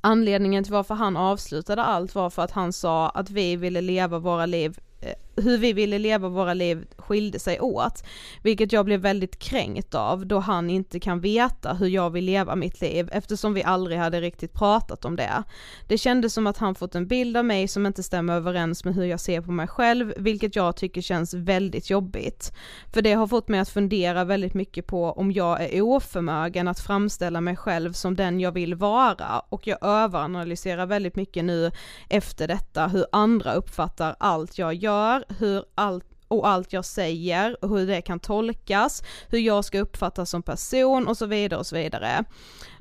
[0.00, 4.18] Anledningen till varför han avslutade allt var för att han sa att vi ville leva
[4.18, 8.04] våra liv eh, hur vi ville leva våra liv skilde sig åt,
[8.42, 12.54] vilket jag blev väldigt kränkt av då han inte kan veta hur jag vill leva
[12.56, 15.42] mitt liv eftersom vi aldrig hade riktigt pratat om det.
[15.88, 18.94] Det kändes som att han fått en bild av mig som inte stämmer överens med
[18.94, 22.52] hur jag ser på mig själv, vilket jag tycker känns väldigt jobbigt.
[22.92, 26.80] För det har fått mig att fundera väldigt mycket på om jag är oförmögen att
[26.80, 31.70] framställa mig själv som den jag vill vara och jag överanalyserar väldigt mycket nu
[32.08, 37.78] efter detta hur andra uppfattar allt jag gör, hur allt och allt jag säger och
[37.78, 41.76] hur det kan tolkas, hur jag ska uppfattas som person och så vidare och så
[41.76, 42.24] vidare.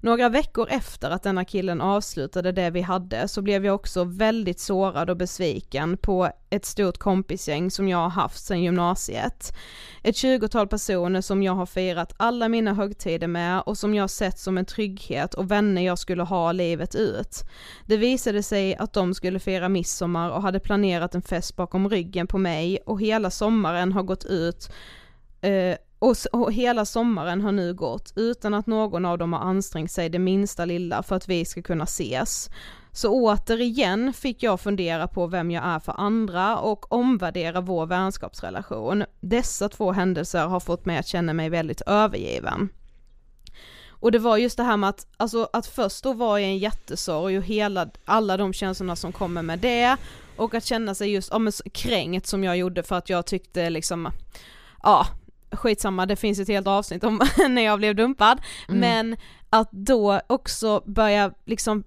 [0.01, 4.59] Några veckor efter att denna killen avslutade det vi hade så blev jag också väldigt
[4.59, 9.53] sårad och besviken på ett stort kompisgäng som jag har haft sedan gymnasiet.
[10.03, 14.39] Ett tjugotal personer som jag har firat alla mina högtider med och som jag sett
[14.39, 17.43] som en trygghet och vänner jag skulle ha livet ut.
[17.85, 22.27] Det visade sig att de skulle fira midsommar och hade planerat en fest bakom ryggen
[22.27, 24.71] på mig och hela sommaren har gått ut
[25.41, 29.91] eh, och, och hela sommaren har nu gått utan att någon av dem har ansträngt
[29.91, 32.49] sig det minsta lilla för att vi ska kunna ses.
[32.91, 39.03] Så återigen fick jag fundera på vem jag är för andra och omvärdera vår vänskapsrelation.
[39.19, 42.69] Dessa två händelser har fått mig att känna mig väldigt övergiven.
[43.89, 46.57] Och det var just det här med att, alltså att först då var jag en
[46.57, 49.97] jättesorg och hela, alla de känslorna som kommer med det
[50.35, 53.69] och att känna sig just, ja men kränkt som jag gjorde för att jag tyckte
[53.69, 54.11] liksom,
[54.83, 55.07] ja
[55.51, 58.79] skitsamma det finns ett helt avsnitt om när jag blev dumpad, Mm.
[58.79, 59.17] men
[59.49, 61.83] att då också börja liksom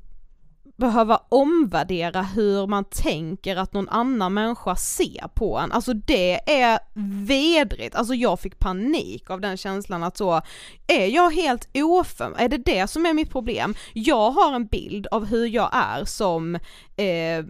[0.76, 6.78] behöva omvärdera hur man tänker att någon annan människa ser på en, alltså det är
[7.26, 10.42] vedrigt, alltså jag fick panik av den känslan att så,
[10.86, 13.74] är jag helt ofem, är det det som är mitt problem?
[13.92, 16.54] Jag har en bild av hur jag är som,
[16.96, 17.44] eh,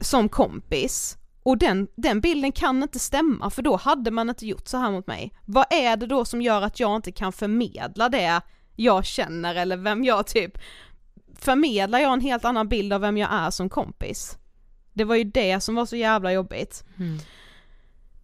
[0.00, 4.68] som kompis, och den, den bilden kan inte stämma för då hade man inte gjort
[4.68, 5.32] så här mot mig.
[5.46, 8.40] Vad är det då som gör att jag inte kan förmedla det
[8.76, 10.58] jag känner eller vem jag typ
[11.38, 14.38] förmedlar jag en helt annan bild av vem jag är som kompis.
[14.92, 16.84] Det var ju det som var så jävla jobbigt.
[16.98, 17.18] Mm.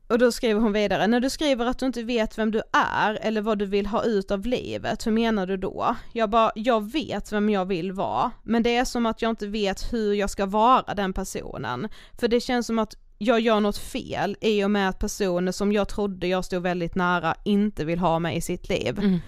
[0.08, 3.18] Och då skriver hon vidare, när du skriver att du inte vet vem du är
[3.22, 5.96] eller vad du vill ha ut av livet, hur menar du då?
[6.12, 9.46] Jag bara, jag vet vem jag vill vara, men det är som att jag inte
[9.46, 11.88] vet hur jag ska vara den personen.
[12.20, 15.72] För det känns som att jag gör något fel i och med att personer som
[15.72, 18.98] jag trodde jag stod väldigt nära inte vill ha mig i sitt liv.
[18.98, 19.18] Mm.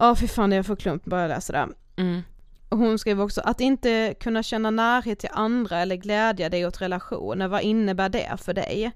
[0.00, 1.68] Ja fy fan det är för klump bara jag läser det.
[2.02, 2.22] Mm.
[2.68, 6.82] Och hon skrev också att inte kunna känna närhet till andra eller glädja dig åt
[6.82, 8.92] relationer, vad innebär det för dig?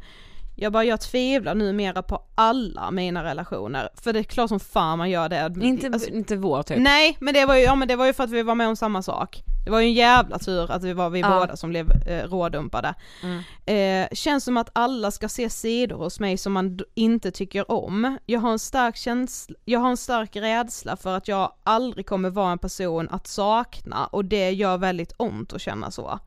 [0.56, 4.98] Jag bara, jag tvivlar numera på alla mina relationer, för det är klart som fan
[4.98, 5.54] man gör det.
[5.62, 6.78] Inte, Alltså, inte vår typ.
[6.78, 8.68] Nej, men det var ju, ja men det var ju för att vi var med
[8.68, 9.42] om samma sak.
[9.64, 11.38] Det var ju en jävla tur att vi var vi Ja.
[11.40, 12.94] båda som blev eh, rådumpade.
[13.66, 18.18] Eh, känns som att alla ska se sidor hos mig som man inte tycker om.
[18.26, 22.30] Jag har en stark känsla, jag har en stark rädsla för att jag aldrig kommer
[22.30, 26.18] vara en person att sakna och det gör väldigt ont att känna så.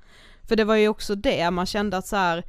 [0.47, 2.43] För det var ju också det, man kände att så här.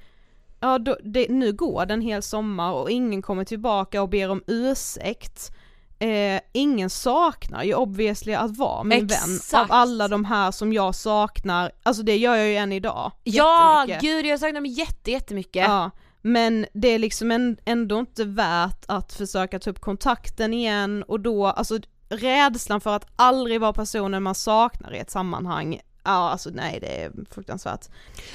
[0.61, 4.31] Ja, då, det, nu går det en hel sommar och ingen kommer tillbaka och ber
[4.31, 5.53] om ursäkt.
[5.99, 9.71] Eh, ingen saknar ju obviously att vara min vän Exakt.
[9.71, 13.13] av alla de här som jag saknar, alltså det gör jag ju än idag.
[13.25, 15.65] Ja, gud jag saknar dem jätte, jättemycket.
[15.69, 15.91] Ja,
[16.23, 21.47] men det är liksom ändå inte värt att försöka ta upp kontakten igen och då,
[21.47, 21.79] alltså
[22.09, 27.03] rädslan för att aldrig vara personen man saknar i ett sammanhang, ja alltså nej det
[27.03, 27.87] är fruktansvärt.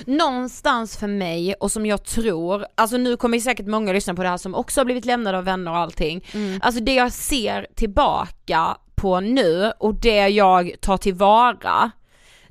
[0.06, 4.30] Någonstans för mig och som jag tror, alltså nu kommer säkert många lyssna på det
[4.30, 6.26] här som också har blivit lämnade av vänner och allting.
[6.62, 11.92] Alltså det jag ser tillbaka på nu och det jag tar tillvara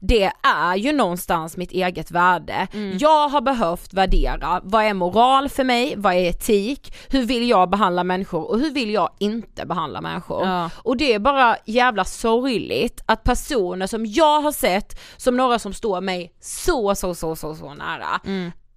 [0.01, 2.67] det är ju någonstans mitt eget värde.
[2.99, 7.71] Jag har behövt värdera, vad är moral för mig, vad är etik, hur vill jag
[7.71, 10.47] behandla människor och hur vill jag inte behandla människor.
[10.47, 10.71] Ja.
[10.77, 15.73] Och det är bara jävla sorgligt att personer som jag har sett som några som
[15.73, 18.21] står mig så så så så så nära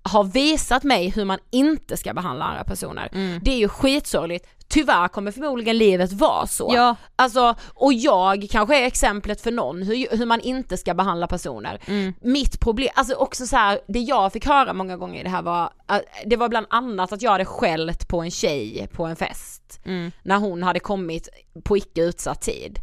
[0.05, 3.39] har visat mig hur man inte ska behandla andra personer.
[3.41, 4.47] Det är ju skitsorgligt.
[4.74, 6.71] Tyvärr kommer förmodligen livet vara så.
[6.76, 6.95] Ja.
[7.15, 11.80] Alltså, och jag kanske är exemplet för någon hur, hur man inte ska behandla personer.
[12.21, 15.41] Mitt problem, alltså också så här, det jag fick höra många gånger i det här
[15.41, 19.15] var, äh, det var bland annat att jag hade skällt på en tjej på en
[19.15, 19.80] fest.
[20.24, 21.30] När hon hade kommit
[21.63, 22.80] på icke utsatt tid.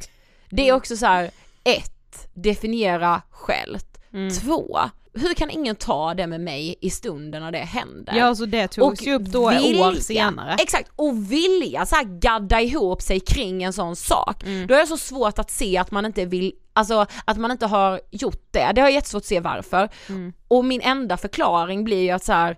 [0.50, 1.30] Det är också så här,
[1.64, 3.98] ett, definiera skällt.
[4.40, 4.78] Två,
[5.12, 8.14] hur kan ingen ta det med mig i stunden när det händer?
[8.16, 10.56] Ja alltså det togs ju upp då år senare.
[10.60, 14.44] Exakt, och vilja så här gadda ihop sig kring en sån sak.
[14.44, 17.66] Då är det så svårt att se att man inte vill, alltså att man inte
[17.66, 18.72] har gjort det.
[18.74, 19.88] Det har jag jättesvårt att se varför.
[20.48, 22.56] Och min enda förklaring blir ju att så här,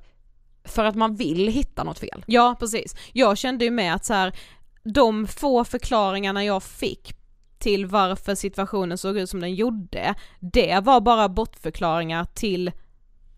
[0.65, 2.25] för att man vill hitta något fel.
[2.27, 4.33] Ja precis, jag kände ju med att så här,
[4.85, 7.15] de få förklaringarna jag fick
[7.63, 12.71] till varför situationen såg ut som den gjorde, det var bara bortförklaringar till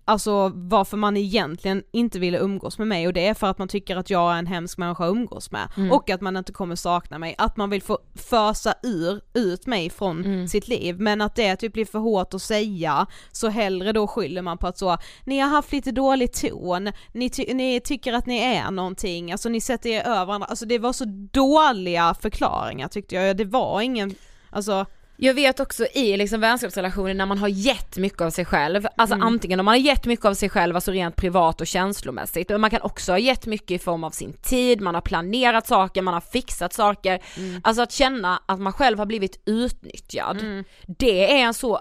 [0.07, 3.07] Alltså varför man egentligen inte ville umgås med mig.
[3.07, 5.51] Och det är för att man tycker att jag är en hemsk människa att umgås
[5.51, 5.69] med.
[5.93, 9.91] Och att man inte kommer sakna mig, att man vill få fösa ur, ut mig
[9.91, 11.01] från sitt liv.
[11.01, 14.67] Men att det typ blir för hårt att säga så hellre då skyller man på
[14.67, 18.71] att så, ni har haft lite dålig ton, ni, ty- ni tycker att ni är
[18.71, 23.37] någonting, alltså ni sätter er över varandra, alltså det var så dåliga förklaringar tyckte jag,
[23.37, 24.15] det var ingen,
[24.51, 24.87] alltså
[25.17, 29.15] Jag vet också i liksom vänskapsrelationer när man har gett mycket av sig själv, alltså
[29.15, 29.27] Mm.
[29.27, 32.61] antingen om man har gett mycket av sig själv, alltså rent privat och känslomässigt, men
[32.61, 36.03] man kan också ha gett mycket i form av sin tid, man har planerat saker,
[36.03, 37.61] man har fixat saker, Mm.
[37.65, 40.65] alltså att känna att man själv har blivit utnyttjad,
[40.99, 41.81] det är en så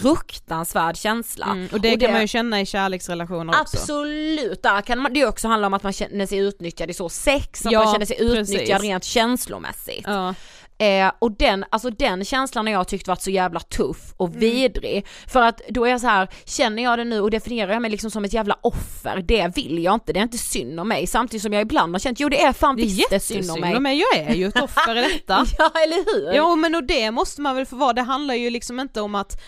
[0.00, 1.46] fruktansvärd känsla.
[1.46, 3.76] mm, och det kan man ju känna i kärleksrelationer också.
[3.76, 7.08] Absolut, där kan man, det också handla om att man känner sig utnyttjad i så
[7.08, 8.82] sex, att Ja, man känner sig utnyttjad precis.
[8.82, 10.04] rent känslomässigt.
[10.06, 10.34] Ja.
[10.78, 14.40] Eh, och den, alltså den känslan har jag tyckt varit så jävla tuff och Mm.
[14.40, 15.06] vidrig.
[15.26, 17.90] För att då är jag så här, känner jag det nu och definierar jag mig
[17.90, 21.06] liksom som ett jävla offer, det vill jag inte, det är inte synd om mig.
[21.06, 23.20] Samtidigt som jag ibland har känt, jo det är fan Det är visst det är
[23.20, 23.80] synd om mig.
[23.80, 25.44] mig, jag är ju ett offer i detta.
[25.58, 26.36] ja eller hur?
[26.36, 29.14] Jo men och det måste man väl få vara, det handlar ju liksom inte om
[29.14, 29.42] att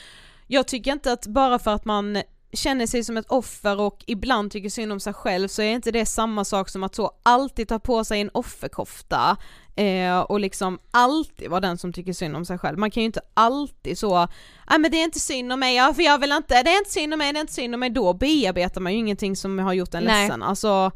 [0.47, 2.22] jag tycker inte att bara för att man
[2.53, 5.90] känner sig som ett offer och ibland tycker synd om sig själv så är inte
[5.90, 9.36] det samma sak som att så alltid ta på sig en offerkofta
[9.76, 12.78] eh, och liksom alltid vara den som tycker synd om sig själv.
[12.78, 14.28] Man kan ju inte alltid så,
[14.70, 16.78] nej men det är inte synd om mig, ja, för jag vill inte, det är
[16.78, 19.36] inte synd om mig, det är inte synd om mig, då bearbetar man ju ingenting
[19.36, 20.22] som har gjort en Nej.
[20.22, 20.42] ledsen.
[20.42, 20.92] Alltså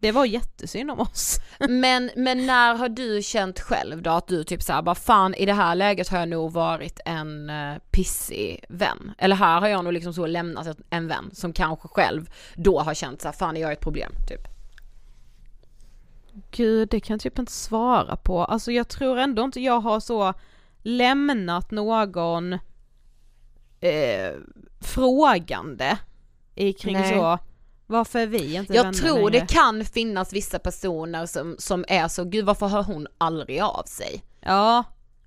[0.00, 1.40] det var jättesynd om oss.
[1.68, 5.46] Men, men när har du känt själv då att du typ såhär bara fan i
[5.46, 9.12] det här läget har jag nog varit en uh, pissig vän.
[9.18, 12.94] Eller här har jag nog liksom så lämnat en vän som kanske själv då har
[12.94, 14.40] känt såhär fan är jag ett problem typ.
[16.50, 18.44] Gud, det kan jag typ inte svara på.
[18.44, 20.34] Alltså jag tror ändå inte jag har så
[20.82, 22.52] lämnat någon
[23.80, 24.32] eh,
[24.80, 25.98] frågande
[26.54, 27.12] i kring Nej.
[27.12, 27.38] så,
[27.86, 29.46] varför är vi inte Jag vänner tror längre?
[29.46, 33.82] det kan finnas vissa personer som, som är så, gud varför hör hon aldrig av
[33.86, 34.22] sig?
[34.40, 34.84] Ja.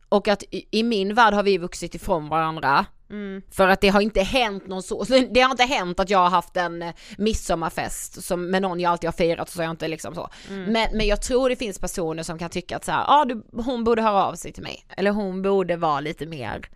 [0.09, 2.85] Och att i, i min värld har vi vuxit ifrån varandra.
[3.09, 3.41] Mm.
[3.51, 6.19] För att det har inte hänt någon så, så det har inte hänt att jag
[6.19, 9.87] har haft en eh, midsommarfest som med någon jag alltid har firat så jag inte
[9.87, 10.29] liksom så.
[10.49, 10.63] Mm.
[10.63, 13.43] Men, men jag tror det finns personer som kan tycka att så här, ah, du,
[13.51, 14.85] hon borde höra av sig till mig.
[14.97, 16.69] Eller hon borde vara lite mer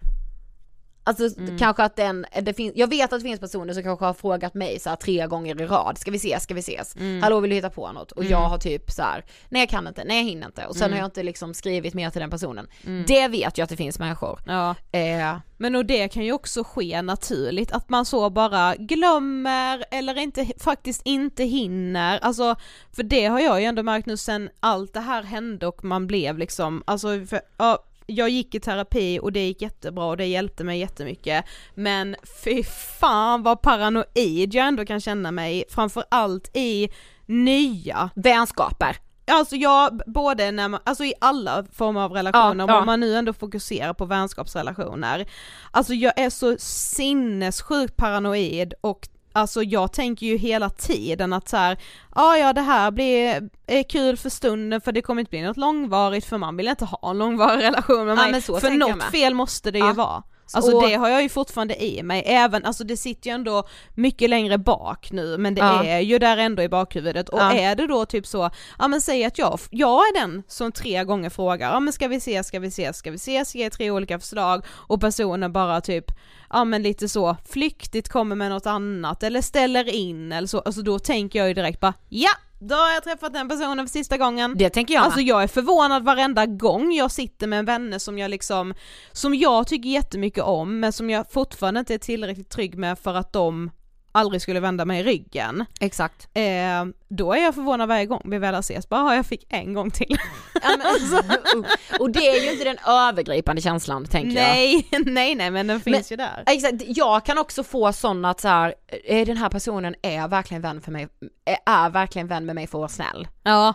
[1.06, 1.58] Alltså Mm.
[1.58, 4.54] kanske att den, det finns, jag vet att det finns personer som kanske har frågat
[4.54, 6.96] mig så här tre gånger i rad, ska vi ses, ska vi ses?
[6.96, 7.22] Mm.
[7.24, 8.12] Hallå vill du hitta på något?
[8.12, 10.66] Och jag har typ så här, nej jag kan inte, nej jag hinner inte.
[10.66, 10.94] Och sen Mm.
[10.94, 12.68] har jag inte liksom skrivit mer till den personen.
[12.86, 13.04] Mm.
[13.08, 14.40] Det vet jag att det finns människor.
[14.46, 14.76] Ja.
[14.92, 20.18] Eh, Men och det kan ju också ske naturligt, att man så bara glömmer eller
[20.18, 22.56] inte, faktiskt inte hinner, alltså
[22.96, 26.08] för det har jag ju ändå märkt nu sen allt det här hände och man
[26.08, 30.26] blev liksom, alltså för, ja, jag gick i terapi och det gick jättebra och det
[30.26, 31.46] hjälpte mig jättemycket
[31.76, 32.64] men fy
[33.00, 36.90] fan vad paranoid jag ändå kan känna mig, framförallt i
[37.26, 38.98] nya vänskaper.
[39.32, 42.80] Alltså jag, både när man, alltså i alla former av relationer, Ja, ja.
[42.80, 45.26] om man nu ändå fokuserar på vänskapsrelationer.
[45.72, 51.58] Alltså jag är så sinnessjukt paranoid och Alltså jag tänker ju hela tiden att så
[51.58, 51.78] här,
[52.16, 55.58] ja ja det här blir är kul för stunden för det kommer inte bli något
[55.58, 58.42] långvarigt för man vill inte ha en långvarig relation med Ja, mig.
[58.42, 59.94] så för något fel måste det ju Ja.
[59.94, 60.24] vara.
[60.54, 63.64] Alltså Och- det har jag ju fortfarande i mig, även, alltså det sitter ju ändå
[63.96, 65.84] mycket längre bak nu men det Ja.
[65.84, 67.54] är ju där ändå i bakhuvudet och Ja.
[67.54, 68.50] är det då typ så,
[68.80, 72.08] ja men säg att jag, jag är den som tre gånger frågar, ja men ska
[72.08, 75.82] vi ses, ska vi ses, ska vi ses, ger tre olika förslag och personen bara
[75.82, 76.06] typ,
[76.50, 80.82] ja men lite så flyktigt kommer med något annat eller ställer in eller så, alltså
[80.82, 82.30] då tänker jag ju direkt bara, ja!
[82.68, 84.54] Då har jag träffat den personen för sista gången.
[84.58, 88.32] Det tänker jag Alltså jag är förvånad varenda gång jag sitter med vänner som jag
[88.32, 88.74] liksom,
[89.12, 93.14] som jag tycker jättemycket om men som jag fortfarande inte är tillräckligt trygg med för
[93.14, 93.72] att de
[94.16, 95.66] aldrig skulle vända mig ryggen.
[95.80, 96.28] Exakt.
[96.34, 99.74] Eh, då är jag förvånad varje gång vi väl ses, bara "Ja, jag fick en
[99.74, 100.18] gång till.
[100.64, 101.66] Ja, men,
[102.00, 104.48] och det är ju inte den övergripande känslan tänker jag.
[104.50, 106.44] nej, nej nej men den finns ju där.
[106.48, 108.74] Exakt, jag kan också få sådana att så här,
[109.06, 111.08] är den här personen är verkligen vän för mig,
[111.46, 113.28] är, är verkligen vän med mig för att vara snäll.
[113.44, 113.74] Ja.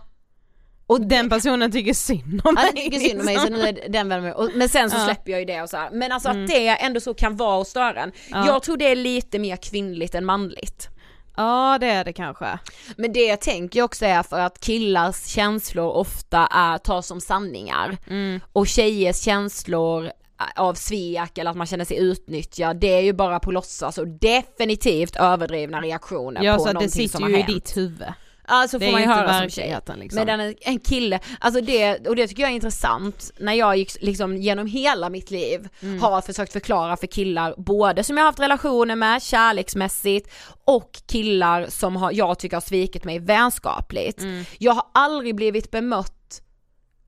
[0.89, 2.65] Och den personen tycker synd om Ja, mig.
[2.65, 3.61] den tycker synd om mig så liksom.
[3.63, 4.33] nu är den mig.
[4.33, 5.05] Och- Men sen så Ja.
[5.05, 5.91] släpper jag ju det och så här.
[5.91, 6.45] Men alltså Mm.
[6.45, 8.13] att det ändå så kan vara hos en.
[8.31, 8.47] Ja.
[8.47, 10.89] Jag tror det är lite mer kvinnligt än manligt.
[11.37, 12.59] Ja det är det kanske.
[12.97, 17.97] Men det jag tänker också är för att killars känslor ofta är, tas som sanningar.
[18.11, 18.41] Mm.
[18.53, 20.11] Och tjejers känslor
[20.57, 24.09] av svek eller att man känner sig utnyttjad, det är ju bara på låtsas och
[24.09, 27.55] definitivt överdrivna reaktioner Ja på så att det någonting som sitter har ju i hänt.
[27.55, 28.07] ditt huvud.
[28.49, 29.79] Ja så Det får man ju höra som tjej.
[29.97, 30.25] liksom.
[30.25, 33.97] Men en, en kille, alltså det, och det tycker jag är intressant när jag gick
[34.03, 36.01] liksom genom hela mitt liv Mm.
[36.03, 40.33] har försökt förklara för killar, både som jag har haft relationer med kärleksmässigt
[40.65, 44.21] och killar som har, jag tycker har svikit mig vänskapligt.
[44.23, 44.45] Mm.
[44.59, 46.41] Jag har aldrig blivit bemött,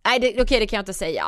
[0.07, 1.24] nej okej det kan jag inte säga.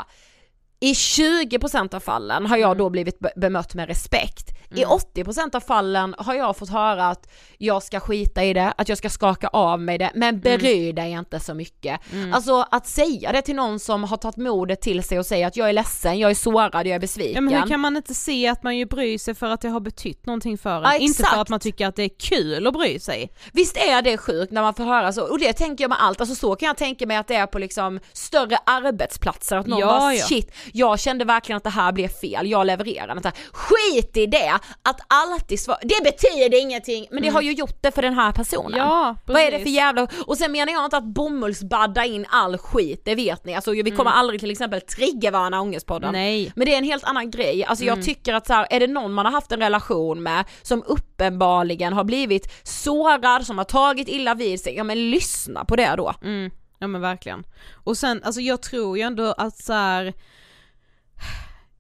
[0.81, 2.69] I 20% av fallen har Mm.
[2.69, 4.49] jag då blivit be- bemött med respekt.
[4.75, 8.89] I 80% av fallen har jag fått höra att jag ska skita i det, att
[8.89, 12.01] jag ska skaka av mig det, men bry dig inte så mycket.
[12.13, 12.35] Mm.
[12.35, 15.57] Alltså att säga det till någon som har tagit modet till sig och säga att
[15.57, 17.35] jag är ledsen, jag är sårad, jag är besviken.
[17.35, 19.69] Ja men hur kan man inte se att man ju bryr sig för att det
[19.69, 22.67] har betytt någonting för en, Ja, inte för att man tycker att det är kul
[22.67, 23.33] att bry sig.
[23.53, 26.21] Visst är det sjukt när man får höra så, och det tänker jag med allt,
[26.21, 29.79] alltså så kan jag tänka mig att det är på liksom större arbetsplatser, att någon
[29.79, 30.25] Ja, bara ja.
[30.25, 33.33] shit, jag kände verkligen att det här blev fel, jag levererar inte.
[33.53, 37.91] Skit i det, att alltid svara, det betyder ingenting, men det har ju gjort det
[37.91, 38.75] för den här personen.
[38.75, 38.87] Mm.
[38.87, 39.65] Ja, Vad är det precis.
[39.65, 43.55] för jävla, och sen menar jag inte att bomullsbadda in all skit, det vet ni,
[43.55, 46.09] alltså vi kommer aldrig till exempel triggervarna ångestpodden.
[46.09, 46.21] Mm.
[46.21, 46.53] Nej.
[46.57, 47.97] Men det är en helt annan grej, alltså Mm.
[47.97, 50.83] jag tycker att så här, är det någon man har haft en relation med som
[50.87, 55.95] uppenbarligen har blivit sårad, som har tagit illa vid sig, ja men lyssna på det
[55.97, 56.15] då.
[56.23, 57.45] Mm, ja men verkligen.
[57.85, 60.13] Och sen, alltså jag tror ju ändå att så här.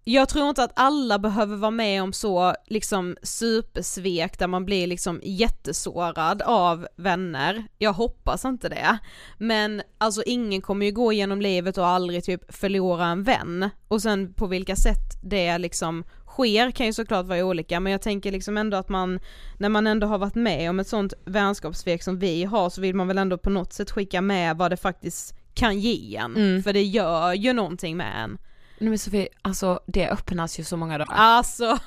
[0.04, 4.86] Jag tror inte att alla behöver vara med om så liksom supersvek där man blir
[4.86, 7.64] liksom jättesårad av vänner.
[7.78, 8.98] Jag hoppas inte det.
[9.38, 13.70] Men alltså ingen kommer ju gå genom livet och aldrig typ förlora en vän.
[13.88, 18.02] Och sen på vilka sätt det liksom sker kan ju såklart vara olika men jag
[18.02, 19.20] tänker liksom ändå att man,
[19.58, 22.94] när man ändå har varit med om ett sånt vänskapssvek som vi har så vill
[22.94, 26.36] man väl ändå på något sätt skicka med vad det faktiskt kan ge en.
[26.36, 26.62] Mm.
[26.62, 28.38] För det gör ju någonting med en.
[28.82, 31.14] Nej men Sofie, alltså det öppnas ju så många dörrar.
[31.14, 31.78] Alltså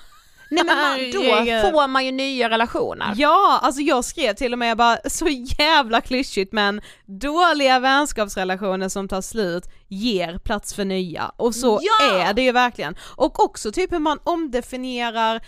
[0.50, 3.14] Nej men man, då får man ju nya relationer.
[3.16, 8.90] Ja, alltså jag skrev till och med jag bara så jävla klyschigt men dåliga vänskapsrelationer
[8.90, 12.20] som tar slut ger plats för nya och så Ja!
[12.20, 12.96] är det ju verkligen.
[13.16, 15.46] Och också typ hur man omdefinierar,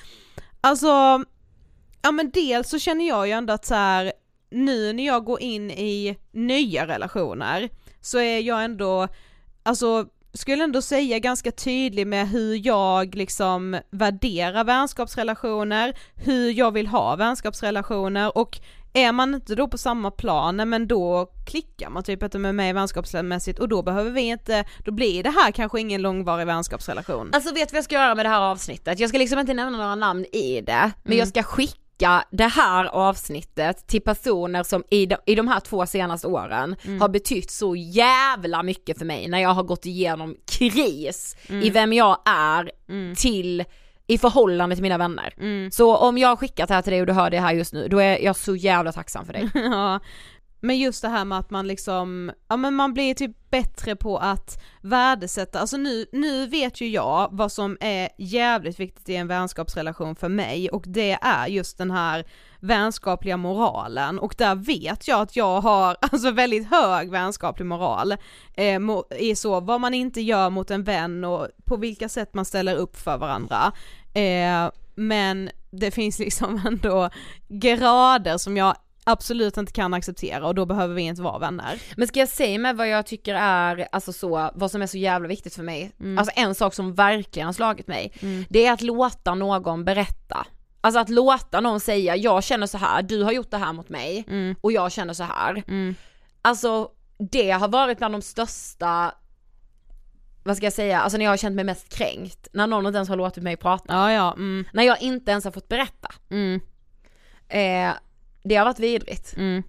[0.62, 1.24] alltså,
[2.02, 4.14] ja men dels så känner jag ju ändå att så här,
[4.52, 7.70] nu när jag går in i nya relationer
[8.02, 9.08] så är jag ändå,
[9.64, 10.06] alltså
[10.38, 17.16] skulle ändå säga ganska tydlig med hur jag liksom värderar vänskapsrelationer, hur jag vill ha
[17.16, 18.60] vänskapsrelationer och
[18.94, 22.74] är man inte då på samma plan, men då klickar man typ inte med mig
[22.74, 27.30] vänskapsmässigt och då behöver vi inte, då blir det här kanske ingen långvarig vänskapsrelation.
[27.34, 29.00] Alltså vet du vad jag ska göra med det här avsnittet?
[29.00, 31.20] Jag ska liksom inte nämna några namn i det, men Mm.
[31.20, 31.78] jag ska skicka
[32.32, 37.02] det här avsnittet till personer som i de, i de här två senaste åren Mm.
[37.02, 41.64] har betytt så jävla mycket för mig när jag har gått igenom kris Mm.
[41.64, 42.72] i vem jag är
[43.16, 43.64] till
[44.08, 45.34] i förhållande till mina vänner.
[45.38, 45.72] Mm.
[45.72, 47.74] Så om jag har skickat det här till dig och du hör det här just
[47.74, 49.50] nu, då är jag så jävla tacksam för dig.
[49.54, 50.00] Ja,
[50.60, 54.18] men just det här med att man liksom, ja men man blir typ bättre på
[54.18, 59.28] att värdesätta, alltså nu, nu vet ju jag vad som är jävligt viktigt i en
[59.28, 62.26] vänskapsrelation för mig och det är just den här
[62.60, 68.12] vänskapliga moralen och där vet jag att jag har alltså väldigt hög vänskaplig moral
[68.54, 68.82] eh,
[69.20, 72.76] i så vad man inte gör mot en vän och på vilka sätt man ställer
[72.76, 73.72] upp för varandra.
[74.14, 77.10] Eh, men det finns liksom ändå
[77.48, 78.76] grader som jag
[79.08, 81.82] absolut inte kan acceptera och då behöver vi inte vara vänner.
[81.98, 84.98] Men ska jag säga med vad jag tycker är, alltså så, vad som är så
[84.98, 88.12] jävla viktigt för mig, alltså en sak som verkligen har slagit mig,
[88.50, 90.46] det är att låta någon berätta.
[90.82, 93.90] Alltså att låta någon säga, jag känner så här, du har gjort det här mot
[93.90, 94.26] mig
[94.62, 95.64] och jag känner så här.
[96.42, 96.90] Alltså
[97.32, 99.12] det har varit bland de största,
[100.44, 102.98] vad ska jag säga, alltså när jag har känt mig mest kränkt, när någon inte
[102.98, 103.94] ens har låtit mig prata.
[103.94, 106.10] Ja ja, mm, När jag inte ens har fått berätta.
[106.30, 106.60] mm,
[107.50, 107.94] Eh,
[108.48, 109.38] det har varit vidrigt.
[109.38, 109.64] mm.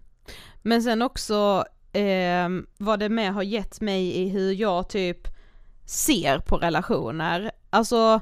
[0.62, 2.48] Men sen också eh,
[2.78, 5.28] vad det med har gett mig i hur jag typ
[5.84, 7.50] ser på relationer.
[7.70, 8.20] Alltså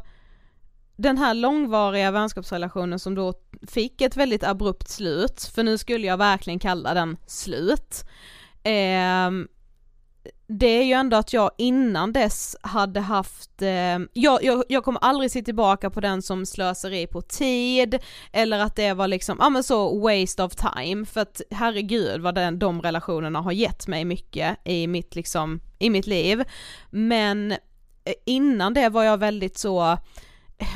[0.97, 3.35] den här långvariga vänskapsrelationen som då
[3.67, 8.05] fick ett väldigt abrupt slut, för nu skulle jag verkligen kalla den slut.
[8.63, 9.31] Eh,
[10.49, 15.05] det är ju ändå att jag innan dess hade haft, eh, jag, jag, jag kommer
[15.05, 17.99] aldrig se tillbaka på den som slöseri på tid,
[18.33, 22.35] eller att det var liksom, ja men så waste of time, för att herregud vad
[22.35, 26.45] den, de relationerna har gett mig mycket i mitt liksom, i mitt liv.
[26.91, 27.59] Men eh,
[28.25, 29.99] innan det var jag väldigt så,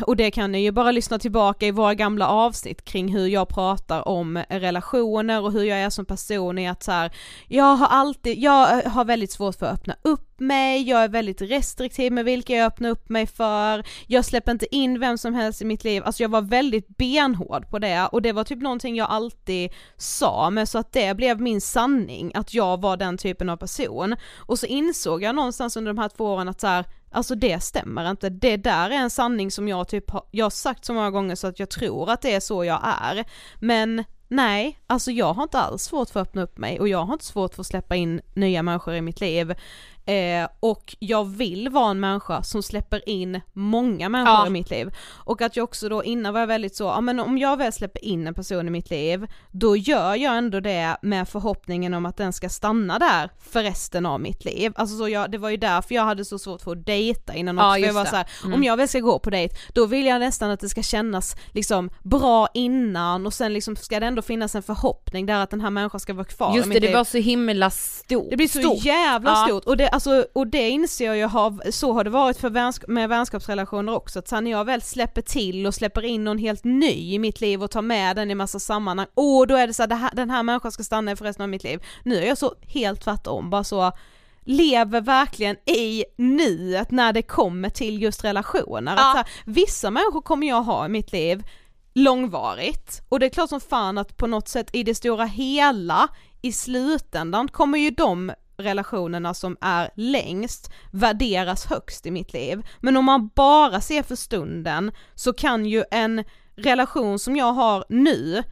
[0.07, 3.49] och det kan ni ju bara lyssna tillbaka i våra gamla avsnitt kring hur jag
[3.49, 7.12] pratar om relationer och hur jag är som person i att så här,
[7.49, 11.09] jag har alltid, jag eh, har väldigt svårt för att öppna upp mig, jag är
[11.09, 15.35] väldigt restriktiv med vilka jag öppnar upp mig för, jag släpper inte in vem som
[15.35, 18.62] helst i mitt liv, alltså jag var väldigt benhård på det och det var typ
[18.62, 23.18] någonting jag alltid sa, men så att det blev min sanning, att jag var den
[23.18, 24.16] typen av person.
[24.37, 27.61] Och så insåg jag någonstans under de här två åren att så här, Alltså det
[27.61, 30.92] stämmer inte, det där är en sanning som jag typ har, jag har sagt så
[30.92, 33.24] många gånger så att jag tror att det är så jag är.
[33.58, 37.04] Men nej, alltså jag har inte alls svårt för att öppna upp mig och jag
[37.04, 39.54] har inte svårt för att släppa in nya människor i mitt liv.
[40.07, 44.46] Eh, och jag vill vara en människa som släpper in många människor Ja.
[44.46, 44.90] i mitt liv.
[45.24, 47.72] Och att jag också då innan var jag väldigt så, ja men om jag väl
[47.72, 52.07] släpper in en person i mitt liv, då gör jag ändå det med förhoppningen om
[52.07, 54.72] att den ska stanna där för resten av mitt liv.
[54.76, 57.57] Alltså så jag, det var ju därför jag hade så svårt för att dejta innan
[57.59, 58.11] Ja, också, för jag var det.
[58.11, 58.55] så här, Mm.
[58.55, 61.36] om jag väl ska gå på dejt, då vill jag nästan att det ska kännas
[61.53, 65.61] liksom bra innan och sen liksom ska det ändå finnas en förhoppning där att den
[65.61, 66.96] här människan ska vara kvar i Just mitt det, det liv.
[66.96, 68.26] var så himla stort.
[68.30, 68.84] Det blir så stort.
[68.84, 69.46] jävla Ja.
[69.46, 72.51] stort och det, alltså, och det inser jag ju har, så har det varit för
[72.51, 76.38] vänsk- med vänskapsrelationer också, att sen när jag väl släpper till och släpper in någon
[76.38, 79.66] helt ny i mitt liv och tar med den i massa sammanhang, åh då är
[79.66, 81.82] det så här, den här människan ska stanna för resten av mitt liv.
[82.05, 83.93] Nu är jag så helt tvärtom, bara så
[84.45, 88.93] lever verkligen i nuet när det kommer till just relationer.
[88.93, 89.11] Att Ja.
[89.12, 91.43] så här, vissa människor kommer jag ha i mitt liv
[91.95, 96.09] långvarigt och det är klart som fan att på något sätt i det stora hela
[96.43, 98.32] i slutändan kommer ju de
[98.62, 102.62] relationerna som är längst värderas högst i mitt liv.
[102.80, 106.24] Men om man bara ser för stunden så kan ju en
[106.56, 108.42] relation som jag har nu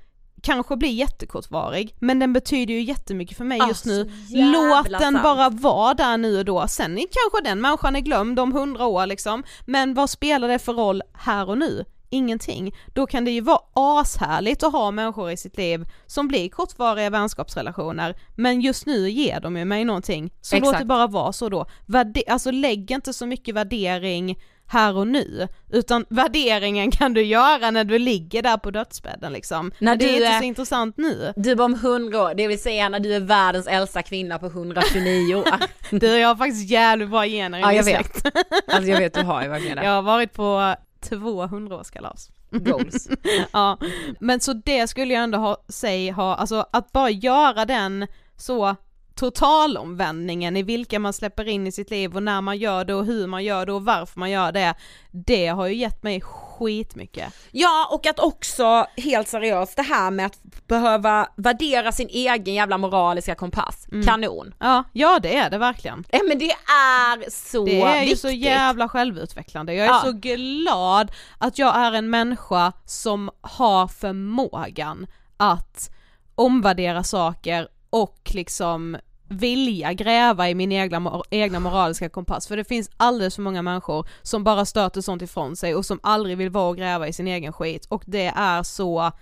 [0.43, 4.11] kanske bli jättekortvarig, men den betyder ju jättemycket för mig just nu.
[4.31, 5.23] Låt den sant.
[5.23, 9.07] bara vara där nu och då, sen kanske den människan är glömd om hundra år
[9.07, 11.85] liksom, men vad spelar det för roll här och nu?
[12.11, 12.75] Ingenting.
[12.95, 17.11] Då kan det ju vara ashärligt att ha människor i sitt liv som blir kortvariga
[17.11, 20.31] vänskapsrelationer, men just nu ger de ju mig någonting.
[20.41, 20.79] Så låt Exakt.
[20.79, 21.67] det bara vara så då.
[21.87, 24.39] Värde- alltså lägg inte så mycket värdering
[24.71, 29.73] här och nu, utan värderingen kan du göra när du ligger där på dödsbädden liksom.
[29.79, 31.33] När det är inte är- så intressant nu.
[31.37, 34.47] Du var om 100 år, det vill säga när du är världens äldsta kvinna på
[34.47, 35.45] 129 år.
[35.91, 38.27] Du, jag har faktiskt jävligt bra gener i Ja, jag vet.
[38.73, 39.85] Alltså jag vet, du har ju verkligen det.
[39.85, 42.31] Jag har varit på 200-årskalas.
[42.51, 43.09] Goals.
[43.53, 43.79] ja,
[44.21, 48.77] men så det skulle jag ändå ha, säga ha, alltså att bara göra den så
[49.19, 53.05] totalomvändningen i vilka man släpper in i sitt liv och när man gör det och
[53.05, 54.75] hur man gör det och varför man gör det,
[55.11, 57.35] det har ju gett mig skitmycket.
[57.51, 62.79] Ja och att också, helt seriöst, det här med att behöva värdera sin egen jävla
[62.79, 64.55] moraliska kompass, kanon.
[64.59, 66.05] Ja, ja det är det verkligen.
[66.11, 68.21] Ja men det är så Det är ju viktigt.
[68.21, 70.01] så jävla självutvecklande, jag är Ja.
[70.05, 75.07] så glad att jag är en människa som har förmågan
[75.37, 75.91] att
[76.35, 78.97] omvärdera saker och liksom
[79.29, 84.09] vilja gräva i min egna, egna moraliska kompass för det finns alldeles för många människor
[84.23, 87.29] som bara stöter sånt ifrån sig och som aldrig vill vara och gräva i sin
[87.29, 89.13] egen skit och det är så,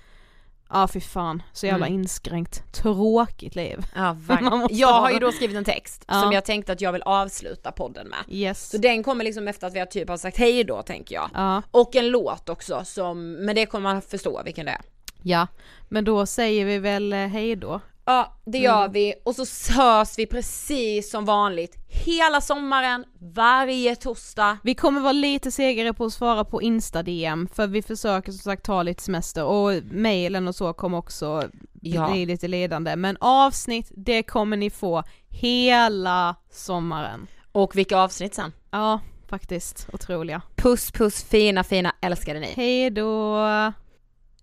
[0.71, 2.01] ja fy fan, så jävla Mm.
[2.01, 3.87] inskränkt, tråkigt liv.
[3.95, 4.17] Ja,
[4.71, 6.21] Jag ha- har ju då skrivit en text Ja.
[6.23, 8.19] som jag tänkte att jag vill avsluta podden med.
[8.29, 8.71] Yes.
[8.71, 11.31] Så den kommer liksom efter att vi har typ har sagt hej då tänker jag.
[11.35, 11.63] Ja.
[11.71, 14.81] Och en låt också som, men det kommer man förstå vilken det är.
[15.23, 15.47] Ja,
[15.89, 17.81] men då säger vi väl eh, hej då.
[18.09, 18.93] Ja det gör Mm.
[18.93, 23.05] vi och så hörs vi precis som vanligt hela sommaren,
[23.35, 24.59] varje torsdag.
[24.63, 28.65] Vi kommer vara lite segare på att svara på Insta-DM för vi försöker som sagt
[28.65, 31.43] ta lite semester och mailen och så kommer också
[31.81, 32.09] Ja.
[32.11, 37.27] bli lite ledande men avsnitt det kommer ni få hela sommaren.
[37.53, 38.53] Och vilka avsnitt sen.
[38.71, 40.43] Ja, faktiskt otroliga.
[40.57, 42.47] Puss puss fina fina älskade ni.
[42.57, 43.37] Hej då!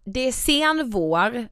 [0.05, 1.47] Det är sen vår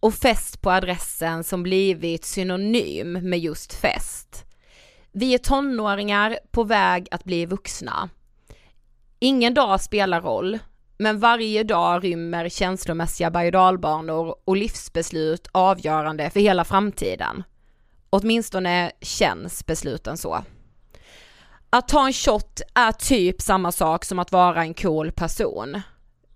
[0.00, 4.44] och fest på adressen som blivit synonym med just fest.
[5.12, 8.08] Vi är tonåringar på väg att bli vuxna.
[9.18, 10.58] Ingen dag spelar roll,
[10.98, 17.42] men varje dag rymmer känslomässiga berg och dalbanor och livsbeslut avgörande för hela framtiden.
[18.10, 20.44] Åtminstone känns besluten så.
[21.70, 25.80] Att ta en shot är typ samma sak som att vara en cool person.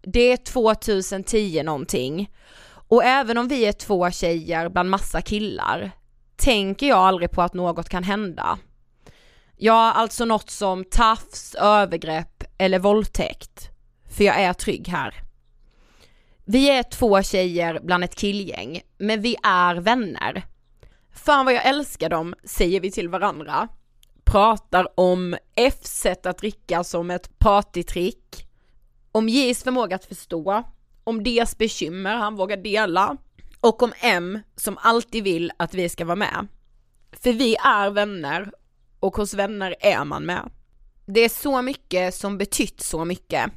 [0.03, 2.31] Det är 2010 någonting.
[2.91, 5.91] Och även om vi är två tjejer bland massa killar,
[6.37, 8.59] tänker jag aldrig på att något kan hända.
[9.57, 13.69] Ja, alltså något som tafs, övergrepp eller våldtäkt.
[14.11, 15.15] För jag är trygg här.
[16.45, 20.43] Vi är två tjejer bland ett killgäng, men vi är vänner.
[21.13, 23.69] Fan vad jag älskar dem, säger vi till varandra.
[24.25, 28.47] Pratar om Fs sätt att dricka som ett partytrick.
[29.13, 30.65] Om J's förmåga att förstå.
[31.05, 33.17] Om D's bekymmer han vågar dela.
[33.61, 36.47] Och om M som alltid vill att vi ska vara med.
[37.13, 38.51] För vi är vänner
[39.01, 40.51] och hos vänner är man med.
[41.07, 43.53] Det är så mycket som betytt så mycket.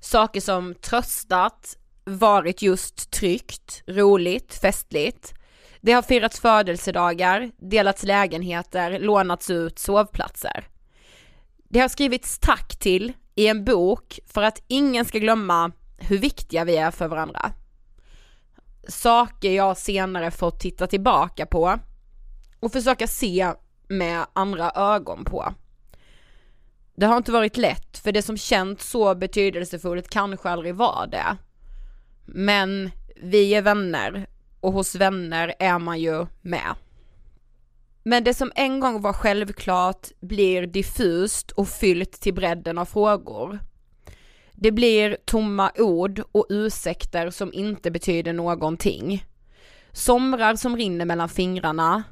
[0.00, 5.34] Saker som tröstat, varit just tryggt, roligt, festligt.
[5.80, 10.68] Det har firats födelsedagar, delats lägenheter, lånats ut sovplatser.
[11.68, 15.72] Det har skrivits tack till i en bok för att ingen ska glömma
[16.04, 17.52] hur viktiga vi är för varandra.
[18.88, 21.78] Saker jag senare fått titta tillbaka på
[22.60, 23.52] och försöka se
[23.88, 25.54] med andra ögon på.
[26.96, 31.36] Det har inte varit lätt för det som känts så betydelsefullt kanske aldrig var det.
[32.26, 34.26] Men vi är vänner
[34.60, 36.74] och hos vänner är man ju med.
[38.02, 43.58] Men det som en gång var självklart blir diffust och fyllt till bredden av frågor.
[44.54, 49.24] Det blir tomma ord och ursäkter som inte betyder någonting.
[49.92, 52.02] Somrar som rinner mellan fingrarna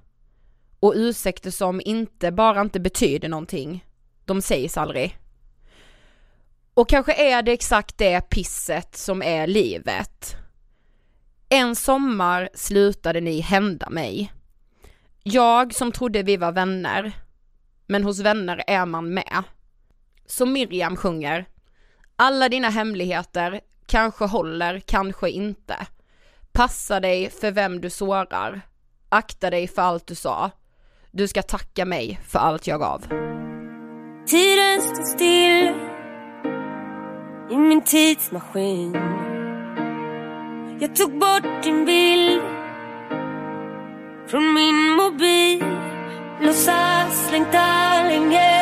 [0.80, 3.84] och ursäkter som inte bara inte betyder någonting.
[4.24, 5.18] De sägs aldrig.
[6.74, 10.36] Och kanske är det exakt det pisset som är livet.
[11.48, 14.32] En sommar slutade ni hända mig.
[15.22, 17.12] Jag som trodde vi var vänner,
[17.86, 19.42] men hos vänner är man med.
[20.26, 21.46] Så Miriam sjunger,
[22.22, 25.76] alla dina hemligheter kanske håller, kanske inte.
[26.52, 28.60] Passa dig för vem du sårar,
[29.08, 30.50] akta dig för allt du sa.
[31.10, 33.00] Du ska tacka mig för allt jag gav.
[34.26, 35.74] Tiden står still
[37.50, 38.92] i min tidsmaskin.
[40.80, 42.42] Jag tog bort din bild
[44.28, 45.64] från min mobil.
[46.40, 48.61] Låtsas längta länge.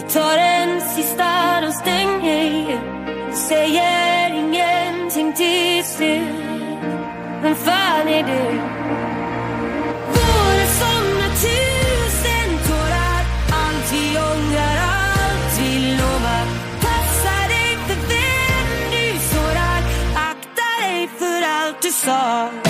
[0.00, 2.80] Vi tar en sista de stänger.
[3.32, 6.24] Säger ingenting till slut.
[7.42, 8.58] Vem fan är du?
[10.14, 13.22] Våra somnar tusen tårar.
[13.62, 16.46] Allt vi ångrar, allt vi lovar.
[16.80, 19.82] Passa dig för vem du sårar.
[20.30, 22.69] Akta dig för allt du sa.